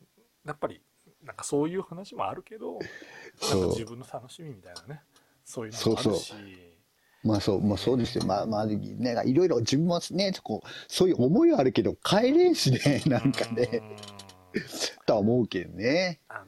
[0.44, 0.80] やっぱり、
[1.22, 2.78] なんかそういう話もあるけど、
[3.40, 3.60] そう。
[3.60, 5.02] なんか自分の楽しみみたいなね、
[5.44, 6.38] そういうのもあるし、そう
[7.26, 8.24] まあそう、まあそうですよ。
[8.24, 13.76] まあまあ、ね、いろいろ自分もね、こう、そういう思いはあるけど、帰れんしね、なんかね、う
[14.12, 14.16] ん
[15.04, 16.20] とは思うけどね。
[16.28, 16.46] あの、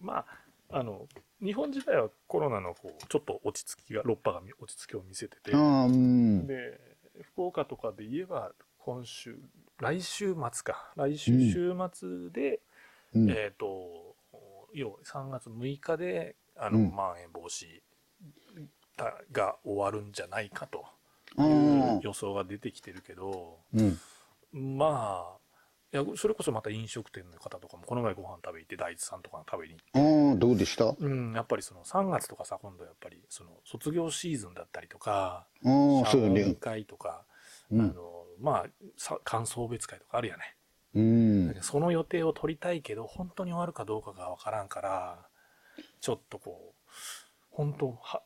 [0.00, 0.24] ま
[0.70, 1.06] あ、あの、
[1.42, 6.46] 日本自体はコロナのこうちょっと落ち着きが、6波が落ち着きを見せてて、うん。
[6.46, 6.78] で、
[7.22, 9.38] 福岡とかで言えば、今週、
[9.78, 12.60] 来週末か、来週週末で、
[13.14, 13.30] うん。
[13.30, 14.16] えっ、と、
[14.74, 16.94] 要は3月6日で、あの、うん。
[16.94, 17.80] まん延防止
[19.04, 20.84] がが終わるんじゃないかと
[21.36, 23.98] あいうあ予想が出てきてるけど、うん。
[24.52, 25.40] まあ、
[25.92, 30.88] いや、それこそまた飲食店の方とかも、この前ご飯食べ行って、大地さんとか食べに行って、ああ、どうでした？
[30.88, 36.56] あうん、やっぱりその3月とかさ、今度やっぱりその卒業シーズンだったりとか、あ。
[36.60, 37.24] 会とか、
[37.70, 40.56] うんあの、まあ、さ感想別会とかあるやね。
[40.94, 41.54] うん。
[41.62, 45.28] その予定を取りたいけど、本当に終わるかどうかがわからんから、
[46.00, 46.90] ちょっとこう、
[47.50, 48.22] 本当は、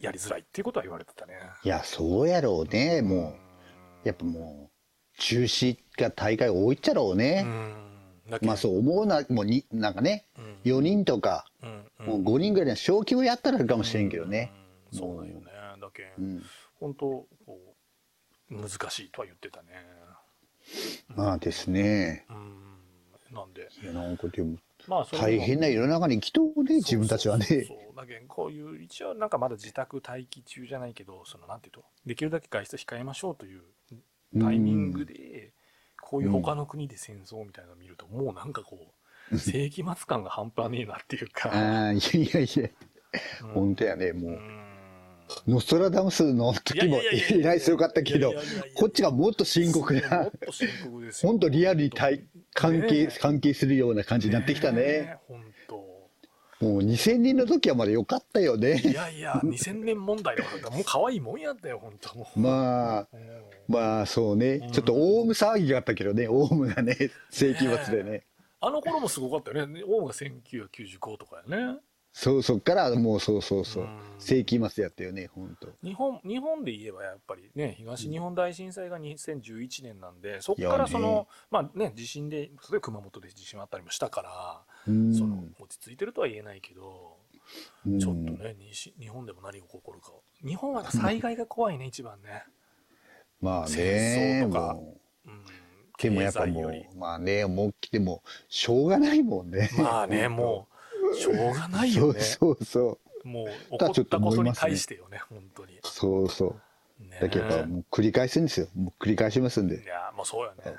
[0.00, 1.34] やりづらいっていうことは言われてたね。
[1.62, 3.36] いや、そうやろうね、も
[4.04, 4.08] う。
[4.08, 7.44] やっぱもう、中止が大会多いっちゃろうね。
[7.46, 14.52] うまあそう思うな、もうに、なんかね、うん4人とか、うんもう5人ぐらいの小規模やったらあるかもしれんけどね。
[14.54, 15.46] うんそうだよね。
[15.80, 16.42] だけ、うん。
[16.80, 17.26] 本当
[18.50, 19.68] 難しいとは言ってたね。
[21.08, 22.26] まあですね。
[22.28, 23.34] うん。
[23.34, 24.56] なんで、いや、なんかでも、
[24.90, 27.46] まあ、大変な世の中に来とうね、自分たちはね。
[27.46, 27.96] そう。
[27.96, 33.62] だけどこういう一応なんかまだ自宅待機中じゃないけどそのなんていうとできるだけ外出控えましょうという
[34.40, 35.52] タイミングで
[36.00, 38.94] こういう他の国で戦争みたいなのを見るともうなんかこ
[39.32, 41.50] う世紀末感が半端ねえなっていうか。
[41.52, 42.68] ああ、いやいやいや、
[43.42, 43.48] うん。
[43.52, 44.30] 本当やね、もう。
[44.32, 44.59] うん
[45.46, 48.34] ノストラダムスの時もいやいやいやいやえらいすごかったけど
[48.74, 51.32] こっちがもっと深刻もなっ、と深刻ですよ。
[51.32, 52.24] 本当リアルに対
[52.54, 53.18] 関係、ねえ。
[53.20, 54.80] 関係するような感じになってきたね。
[54.82, 55.76] え本当。
[56.66, 58.82] もう2000年の時はまだ良かったよいね。
[58.92, 62.40] やいや2000年問題だからもう可愛いもんやったよ本当もう。
[62.40, 63.74] まあ、うん。
[63.74, 64.68] まあそうね。
[64.72, 66.96] ちょっとオウム騒ぎがあったけどね、オウムがね、
[67.30, 68.24] 世紀末でね。
[68.60, 69.82] あの頃もすごかったよね。
[69.86, 71.78] オウムが1995とかやね
[72.12, 73.84] そう、そっからもうそうそうそう。
[73.84, 74.00] うん。
[74.18, 75.68] 世紀末やったよね、本当。
[75.82, 85.14] 日本日本で言えばやっぱりね東日本大震災が2011年なんで、そこからそのまあね地震で例えば熊本で地震あったりもしたから、うん。
[85.14, 87.16] その落ち着いてるとは言えないけど、
[87.86, 87.98] うん。
[87.98, 90.12] ちょっとね西日本でも何が起こるか
[90.46, 92.44] 日本は災害が怖いね一番ね、
[93.40, 94.74] まあ戦ね、争とか。
[94.74, 95.30] もう。
[95.30, 95.44] うん、
[95.98, 99.70] でもやっぱもう、まあね、もう、でも、しょうがないもんね。
[99.78, 100.79] まあね もう
[101.14, 103.28] しょうがないよねそうそう。
[103.28, 106.56] もう起だちょったことに対してよね本当にそうそ
[107.00, 107.04] う。
[107.04, 108.68] ねだけどもう繰り返すんですよ。
[108.74, 109.84] もう繰り返しますんいで。
[109.86, 110.74] やもうそうよね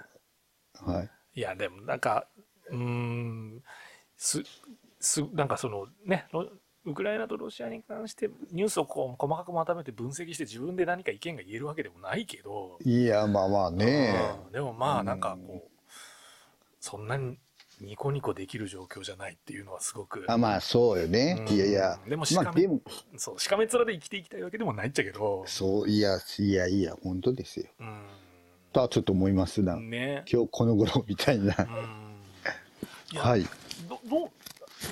[0.74, 1.10] はい。
[1.36, 2.28] いや、でもなんか、
[2.70, 3.64] うーん、
[4.18, 4.44] す、
[5.00, 6.48] す、なんかそのね、ロ
[6.86, 14.16] ウクライナとロシアに関してニュースをこう細かくまとめて分析して自分で何か意見が言えるわけでもないけど、いや、まあまあね。
[14.48, 15.72] うんでもまあなんかこう、
[16.80, 17.38] そんなに
[17.82, 21.44] ニコニコできる状況じゃないっていうのはすごく、あまあそうよね。
[21.48, 22.00] うんいやいや。
[22.08, 22.82] でもしかめまあでも、
[23.18, 27.66] そう、しかめ面で生きていきたいわけでもないっちゃけど、そう、いや、いやいや、本当ですよ。
[27.80, 27.84] う
[28.72, 29.76] とはちょっと思いますな。
[29.76, 30.24] ん、ね。
[30.32, 31.56] 今日この頃みたいな。
[31.60, 32.12] うん
[33.12, 33.44] いやはい。
[33.90, 34.30] どどう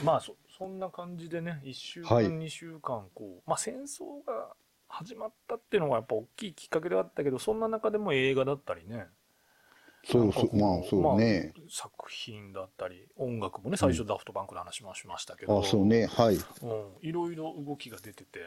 [0.04, 4.54] まあそそんな感じでね1週間、はい2週間こう、まあ、戦争が
[4.90, 9.06] 始まったっていうのがやっぱ大きいきっかけではあったけどそんな中でも映画だったりね
[10.04, 11.54] そうそう、まあそうね。
[11.56, 16.36] まあ作品だったり、音楽もね、最初ダフトバンクの話もしましたけど、あ、そうね、はい。
[16.36, 16.42] うん、
[17.02, 18.40] いろいろ動きが出てて、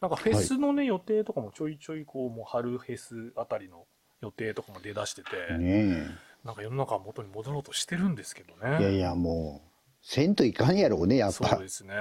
[0.00, 3.86] なんかフェスのね、予定とかもちょいちょいこう、もう春フェスあたりの
[4.20, 6.06] 予定とかも出だしてて、ね
[6.44, 8.76] なんか世の中は元に戻ろうとしてるんですけどね。
[8.78, 8.82] え。
[8.82, 9.68] いやいや、もう、
[10.00, 11.60] せんといかんやろうね、やっぱそう。
[11.60, 11.94] ですね。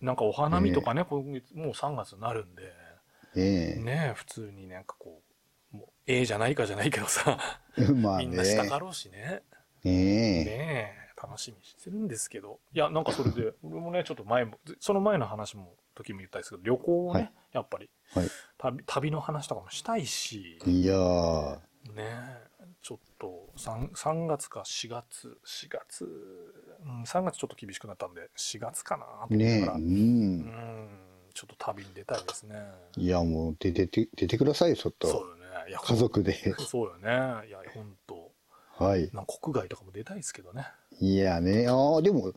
[0.00, 2.62] なんかお花見とかね、今月、もう3月になるんで、
[3.34, 5.27] ねね普通になんかこう、
[6.08, 7.38] ええじゃないかじゃないけどさ、
[7.76, 7.82] え。
[7.92, 8.68] まあみんなしたね。
[8.70, 9.42] かろうしね。
[9.84, 10.44] ねえ。
[10.44, 12.60] ねえ、楽しみにしてるんですけど。
[12.72, 18.28] いや、なんかそれで、 俺もね、ちょっと前も、その前の話も、時も言ったんですけど、旅行をね、はいやっぱりはい。
[18.58, 21.56] 旅、旅の話とかもしたいし、いやー、
[21.94, 22.48] ねえ、
[22.82, 29.80] ちょっと3、3月か4月、4月、うん、3月ちょっと厳しくなったんで、4月かなと思いねえ、ながら、う。
[29.80, 30.88] うんん、
[31.32, 32.54] ちょっと旅に出たいですね。
[32.96, 35.26] いや、もう、出てて、出てくださいよ、ちょっそうと。
[35.28, 35.37] よね。
[35.68, 36.34] いや、家族で。
[36.58, 37.48] そうよね。
[37.48, 38.32] いや、本当
[38.84, 39.10] はい。
[39.12, 40.66] なんか国外とかも出たいですけどね。
[41.00, 42.32] いやね、ああ、でも、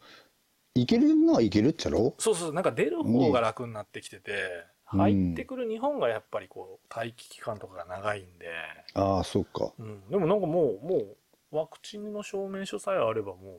[0.73, 2.15] いけるのはいけるっちゃろ？
[2.17, 8.47] そうそう、なんか出る方が楽になってきてて、うん入ってくる日本がやっぱりこう、待機期間とかが長いんで、
[8.93, 9.71] ああ、そっか。
[9.79, 13.57] うん、でもなんかもう、もう、ワクチンの証明書さえあればもう、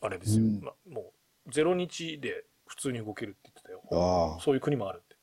[0.00, 1.12] あれですよ、うんまも
[1.46, 3.82] う、ゼロ日で普通に動けるって言ってたよ。
[3.92, 5.16] ああそういう国もあるって。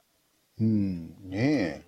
[0.60, 1.86] うん、ねえ。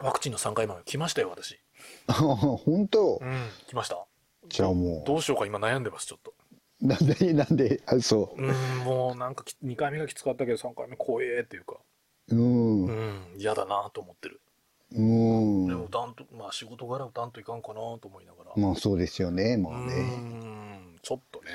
[0.00, 1.58] ワクチンの3回目来ましたよ、私。
[2.08, 3.18] 本当？
[3.20, 4.06] うん、来ました。
[4.48, 6.34] じゃあもどうしようか今悩んでます、ちょっと。
[6.82, 8.48] う、なんで、 なんで、あそうん、
[8.84, 11.76] もうなんかき2回目がきつかったけど3回目怖えっていうか、
[12.28, 12.34] う。
[12.36, 13.34] うん、ううん。
[13.34, 14.40] ん、嫌だなと思ってる。
[14.90, 18.52] うんでも歌んと、まあ仕事柄歌んといかんかなと思いながら。
[18.56, 19.94] まあそうですよね、まうあね。
[20.16, 21.50] ん、ちょっとね。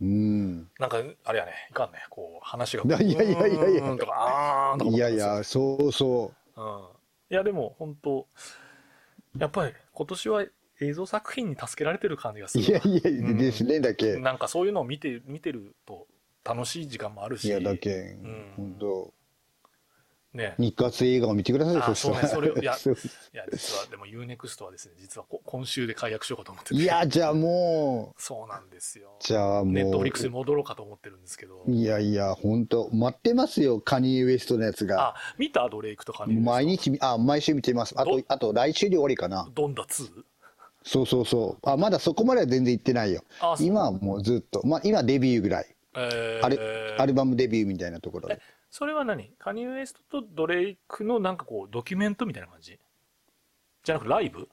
[0.00, 0.70] うん。
[0.78, 2.84] なんか、あれやね、いかんね、こう、話が。
[2.84, 5.14] いやいやいやいやいやうーんとか、あーんとか思ってますよ。
[5.14, 6.97] いやいや、そうそうん。
[7.30, 8.26] いや、でも、本当
[9.38, 10.44] やっぱり、今年は
[10.80, 12.62] 映像作品に助けられてる感じがすう。
[12.62, 12.80] るわ。
[12.84, 14.16] いやいや、ですね、だけ。
[14.16, 16.06] なんかそういうのを見て、見てると
[16.44, 17.44] 楽しい時間もあるし。
[17.44, 19.14] いや、だけん、本当
[20.38, 20.54] ね。
[20.58, 22.28] 日活映画を見てください、あそしたら。
[22.28, 22.74] そうねそれをいや
[23.34, 26.76] いや、実は、でも UNEXT はですね、実はこ今週で解約しようかと思ってて。
[26.76, 29.16] いや、じゃあもう、そうなんですよ。
[29.20, 29.72] じゃあもう。
[29.74, 31.64] ネットフリックスに戻ろうかと思ってるんですけど。
[31.66, 35.08] いやいや、本当待ってますよ、カニエ・ウエストのやつが。
[35.08, 36.36] あ、見たドレイクとかに。
[36.36, 37.94] 毎日み、あ、毎週見てます。
[37.96, 39.48] あとど、あと来週で終わりかな。
[39.54, 40.24] ドンダ 2?
[40.84, 41.68] そうそうそう。
[41.68, 43.22] あ、まだそこまでは全然行ってないよ
[43.60, 44.66] 今はもうずっと。
[44.66, 45.66] まあ、今デビューぐらい。
[45.96, 46.58] えー、あれ、
[46.98, 48.40] アルバムデビューみたいなところで。
[48.70, 49.30] それは何？
[49.38, 52.78] カニウエストとドレイクのなんかこう、ドキュメントみたいな感じ？
[53.84, 54.48] じゃなくてライブ？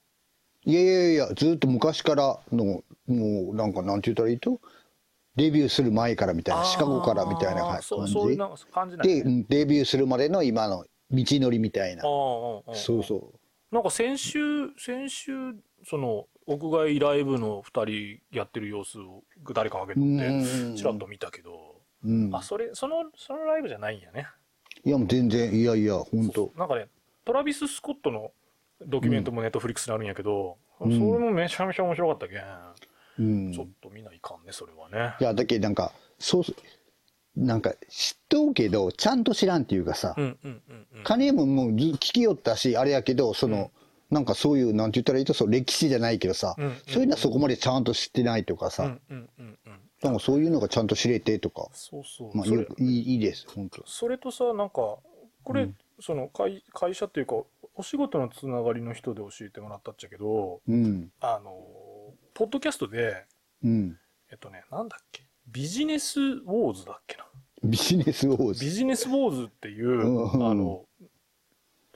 [0.63, 4.59] いやいやいや、ずっと昔からの、もうなんか、なんて言ったらいいと？
[5.36, 8.38] デビューする前からみたいな、シカゴからみたいな感そうそういう
[8.74, 12.03] 感じなんで、うんデビューするまでの今の道のりみたいな。
[12.03, 12.63] そ
[12.99, 13.34] うそ
[13.72, 15.32] なんか先週、先週、
[15.84, 21.74] その、屋外ライブの2人やってる様子を誰か上げてちらっと見たけど、
[22.06, 22.36] うん。
[22.36, 24.28] あ、それ、その、そのライブじゃないんやね。
[24.84, 26.88] いや、もう全然、いやいや、本当なんかね、
[27.26, 28.32] トラビス・スコットの
[28.86, 32.36] ドキュメントもネットフリックスにあるんやけど、んそれもめちゃめちゃ面白かったけ
[33.24, 33.53] ん、うん。
[33.53, 35.24] ちょっと見ないかんね、それはねい。
[35.24, 36.53] や、だけどなんか、そうす、
[37.36, 43.72] なんか知っとうけど、ちゃんと知らんっていうかさ、うんうんうんももうず聞きよったし、あれやけど、その、
[44.10, 49.80] なんかそういう、なんて言ったらいいと、そう歴史じゃないけどさ、うんうんそういうのはそこまでちゃんと知ってないとかさ、うんうんうんうん。
[50.06, 52.38] なんかそういうのがちゃんと知れてとか、そうそう。
[52.38, 53.84] まあ、それよいいいいです、本当。
[53.86, 54.97] それとさ、なんか、
[55.43, 57.36] これ、その会会社っていうか、
[57.76, 61.51] お仕事のつながりの人で教えてもらったっちゃけど、うん、あの、
[62.34, 63.26] ポッドキャストで、
[63.64, 63.97] うん。
[64.32, 67.26] えっとね、なんだっけ、ビジネスウォーズだっけな？
[67.64, 68.70] ビジネスウォービズ。
[68.70, 70.86] ジネスウォーズっていう、うんあの、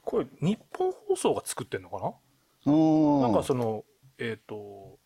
[0.03, 1.99] これ、日本放送が作ってんのか
[2.65, 2.71] な？
[2.73, 3.21] うん。
[3.21, 3.83] なんかその、
[4.17, 4.99] えっ、と、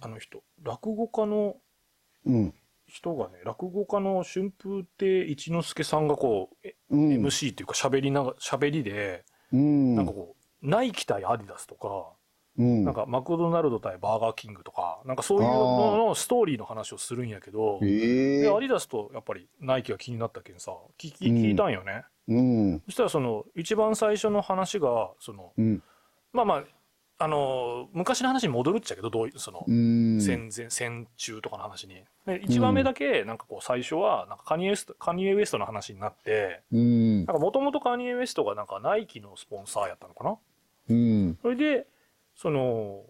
[0.00, 1.56] あの人、落語家の
[2.26, 2.54] うん。
[2.86, 7.08] 人がね、落語家の春風亭一之輔さんがこう、えうん。
[7.24, 9.94] MC っていうか喋りなが、喋りで、うん。
[9.96, 12.12] なんかこう、ナイキ対アディダスとか、
[12.58, 12.84] うん。
[12.84, 22.04] なんかマクドナルド対バーガーキングとか、なんかそういうののストーリーの話をするんやけど、ええで、アディダスとやっぱりナイキが気になったけんさ、聞き、うん聞いたんよね。
[22.28, 22.80] うん。
[22.86, 25.82] そしたらその、一番最初の話が、その、うん。
[26.32, 26.64] まあまあ、
[27.22, 30.20] あの、昔の話に戻るっちゃけど、どういう、そのう、ん。
[30.20, 32.02] 戦前、戦中とかの話に。
[32.26, 37.26] で、一番目だけ、なんかこう、最初は、なんかカニエウエスト、カニエウエストの話になって、うんなん。
[37.26, 40.36] かもともとカニエウエストがなんかナイキのスポンサーやったのかな？
[40.90, 41.38] うん。
[41.40, 41.86] それで、
[42.34, 43.04] その、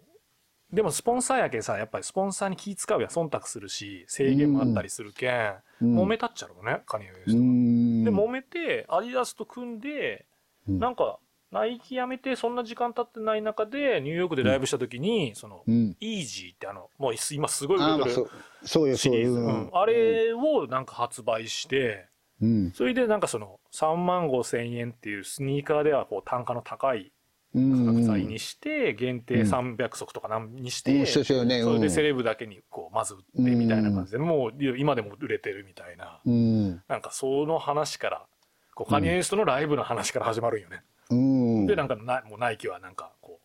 [0.71, 7.43] でもスポンサーやけんさ、やっぱりスポンサーに気使うやん、忖度するし、制限もあったりするけん、うん揉めたっちゃろうね、カニエウエスうトが。
[7.43, 8.03] ん。
[8.03, 10.25] で、揉めて、アディダスと組んで、
[10.67, 11.19] うんなんか、
[11.53, 15.95] ナイキ辞めてそんな時間経ってない中で、ニューヨークでライブした時に、その、うん。
[15.99, 18.29] イージーってあの、もう今すごい売れてるまあそう。
[18.63, 18.95] そう。
[18.95, 22.07] シリーズ、うんあれをなんか発売して、
[22.41, 22.71] うん。
[22.71, 27.11] それでなんかその3万5千円っていうスニーカーではこう単価の高い
[27.53, 27.85] うん。
[27.85, 36.81] 価格帯にして、限定300足とかにして、うんそれでセレブだけにこうまず売ってみたいな感じで、もう今でも売れてるみたいな、うん。
[36.87, 38.25] なんかその話から、
[38.73, 40.81] こうカニエストのライブの話から始まるんよね。
[41.13, 41.65] うん。
[41.65, 43.39] で、なんかなもうナイキはなんかこ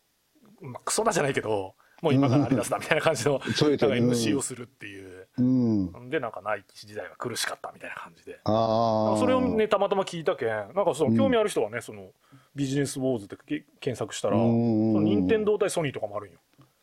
[0.61, 5.27] う、まあ、クソだじゃないけど、もう今からアリダスだみたいな感じの、なんか MC をするっていう。
[5.37, 6.09] うん。
[6.09, 8.39] で、なんかナイキ時代は苦しかったみたいな感じで。
[8.45, 9.17] ああ。
[9.17, 12.11] それをね、たまたま聞いたけん、なんかその興味ある人はね、その
[12.55, 16.39] ビジネスウォーズってけ検索したら、そうんの任天堂対ソニーとかもあるんよ。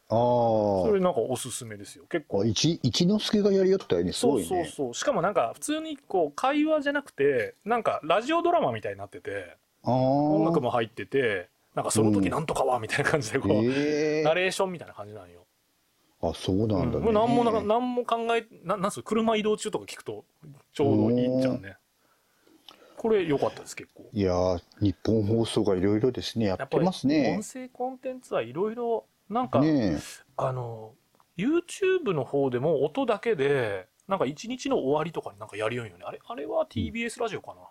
[0.08, 0.14] あ
[0.86, 2.04] それなんかおすすめですよ。
[2.08, 2.32] 結あ。
[2.32, 2.44] 構。
[2.44, 4.12] 一、一之輔がやりよったよね。
[4.12, 4.48] すそうごいね。
[4.48, 4.94] そうそう。
[4.94, 9.56] しかもなんか普通にこう会話じゃなくて、なんかラジオドラマみたいになってて。
[9.92, 15.46] 音楽も入ってて、なんかその時なんとかはみたいな感じでこう、ええナレーションみたいな感じなんよ。
[16.22, 17.06] あ、そうなんだね。
[17.06, 17.14] うん。
[17.14, 20.24] 何もな何も考えななんすか車移動中とか聞くと
[20.72, 21.76] ちょうどいいじゃんね。
[22.96, 24.08] これ良かったです結構。
[24.12, 27.34] いやー、日本放送がいろいろですね、やってますね。
[27.38, 27.42] 音。
[27.42, 29.98] 声コンテンツはいろいろなんか、ね
[30.36, 30.94] あの
[31.36, 36.04] YouTube の方でも音だけでなんか一日の終わりとかになんかやるようよね。
[36.06, 37.64] あれあれは TBS ラジオかな、え。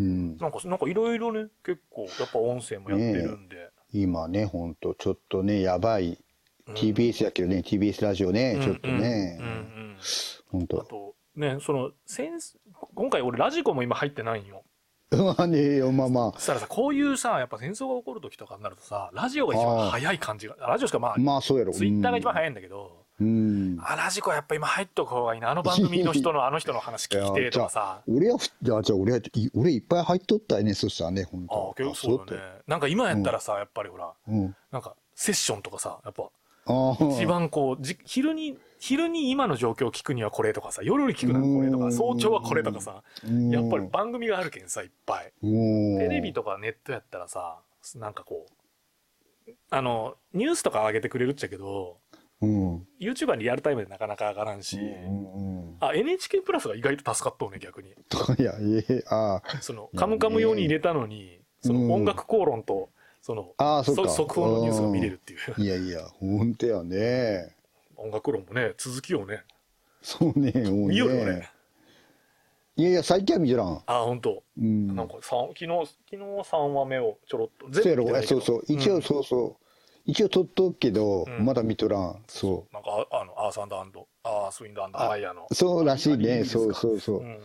[0.00, 0.36] うん。
[0.38, 6.08] なんかなんかいろいろね結構やっぱ音声もやってるんで、今ね、ほんと、ちょっとね、やばい。
[6.08, 6.16] うん
[6.74, 9.96] TBS やけどね、TBS ラジオね、ちょっとねうん。
[10.50, 10.84] ほんあと。
[10.84, 12.58] とねそのセンス
[12.94, 14.62] 今回俺ラジコも今入ってないんよ
[15.10, 21.18] まあねよ、まあまそしたらさこういうさやっぱ戦争が起こる時とかになるとさラジオが一番早い感じがラジオしかまあ、あ。
[21.18, 21.72] まあそうやろ。
[21.72, 22.99] ツイッターが一番早いんだけど、うん。
[23.82, 25.50] あラジコやっぱ今入っとく方がいいな。
[25.50, 28.02] あの番組の人のあの人の話聞きてえとかさ。
[28.08, 31.74] 俺はふ、じゃあ、じゃあ俺は、い俺いっぱい入っとったよね、そしたらね、ほんあ。
[31.76, 32.42] 結構そうだね。
[32.66, 34.56] なんか今やったらさやっぱりほらうん。
[34.72, 36.30] なんかセッションとかさやっぱ。
[37.16, 41.92] 一番こうじ昼に昼に今の状況を聞くにはこれとかさ夜に聞くのはこれとかうん。
[41.92, 43.50] 早朝はこれとかさうん。
[43.50, 45.32] やっぱり番組があるけんさいっぱい。
[45.42, 47.58] テレビとかネットやったらさ
[47.96, 51.96] なんかこうあのニュースとか上げてくれるっちゃけど
[52.40, 52.72] うん。
[52.74, 55.76] うん YouTuber にリアルタイムでなかなか上がらんし、うん。
[55.80, 57.90] あ NHK プラスが意外と助かっとうね逆に
[58.38, 62.90] いや、ええ、あそのカムカム用に入れたのにその音楽口論と
[63.22, 63.64] そのあ。
[63.64, 64.06] ああ、そ。
[64.06, 67.54] 速報のニュースが見れるっていううんいやいや、ほんとやね。
[67.96, 69.44] 音楽論もね続きをね
[70.02, 70.86] そうね、もうね。
[70.88, 71.50] 見よるよね
[72.76, 73.82] いやいや、最近は見てらん。
[73.86, 74.94] あ本当うん。
[74.94, 78.76] なんか昨日昨日3話目をちょろっとそうやろ見てないけどそうそう。
[78.78, 79.66] 一応、そうそう。
[80.10, 82.22] 一応撮っとくけど、うんまだ見とらん。
[82.28, 83.76] そなんかああのアーサンド
[84.22, 85.54] アースウィンドアンドハイヤーのう。
[85.54, 86.16] そうらしいね。
[86.16, 86.58] いいですか？
[86.58, 87.26] そうそうそうう。
[87.26, 87.40] ん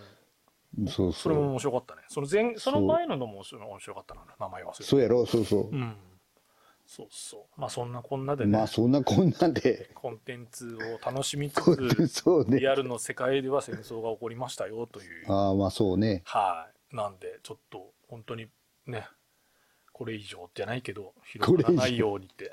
[0.87, 1.49] そうそれもそう。
[1.51, 5.25] 面白かったねその前その前ののも面白かったな名前忘れたそうやろ？
[5.25, 5.75] そうそうう。
[5.75, 5.95] ん
[6.87, 9.89] そうそうまあそんなこんなでね、まあ、そんなこんなんで。
[9.95, 12.67] コンテンツを楽しみつこつそうねリ。
[12.67, 16.21] アルの世界では戦争が起こりましたよというああ、まあそうね。
[16.25, 18.47] はいなんでちょっと本当に
[18.85, 19.07] ね
[19.97, 22.51] これ以上じゃないけど広がらないようにって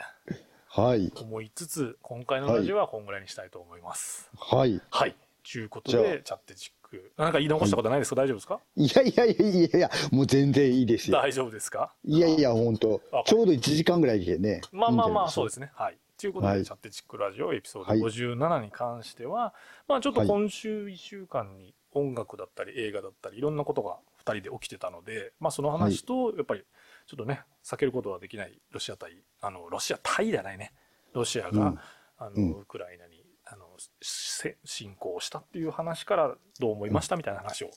[0.69, 1.13] はい。
[1.17, 4.31] 思いつつ今回のラジオはこんぐらいにしたいと思います。
[4.39, 4.81] はい。
[4.91, 5.17] はい。
[5.43, 7.11] ということでチャッテチック。
[7.19, 8.61] なんか言い残したことないですか、大丈夫ですか？
[8.77, 11.19] いやいやいやいやいや、もう全然いいですよ。
[11.19, 11.93] 大丈夫ですか？
[12.05, 13.25] いやいや、ほんとあ。
[13.27, 14.61] ちょうど1時間ぐらいでね。
[14.71, 15.73] まあまあまあそういですね。
[15.75, 15.99] はい。
[16.17, 16.65] ということで、はい。
[16.65, 17.99] チャッテチックラジオエピソはい。
[17.99, 19.53] ード57に関しては、
[19.89, 26.63] まあちょっと今週1週間に音楽だったり映画だったりいろんなことが2人で起きてたので、まあ、その話とやっぱり
[27.07, 30.73] ちょっとね避けることはできないロシア対いあのロシア対じゃないね
[31.13, 31.79] ロシアが、うん
[32.19, 33.67] あのうんウクライナにあの
[34.01, 37.71] せ侵攻したっていう話からどう思いましたみたいな話を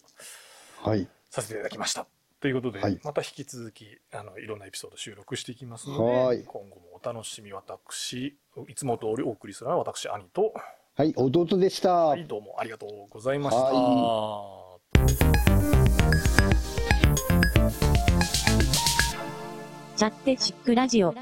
[0.84, 1.08] はい。
[1.32, 2.06] させていただきました。
[2.40, 10.54] ということで、はいまた引き続きあのいろんなエピソード収録していきますのではい今後もお楽しみ私いつも通りお送りするのは私兄と
[10.98, 11.94] はい、弟でした。
[11.94, 13.66] はいどうもありがとうございました。
[19.96, 21.16] チャッテチックラジオ。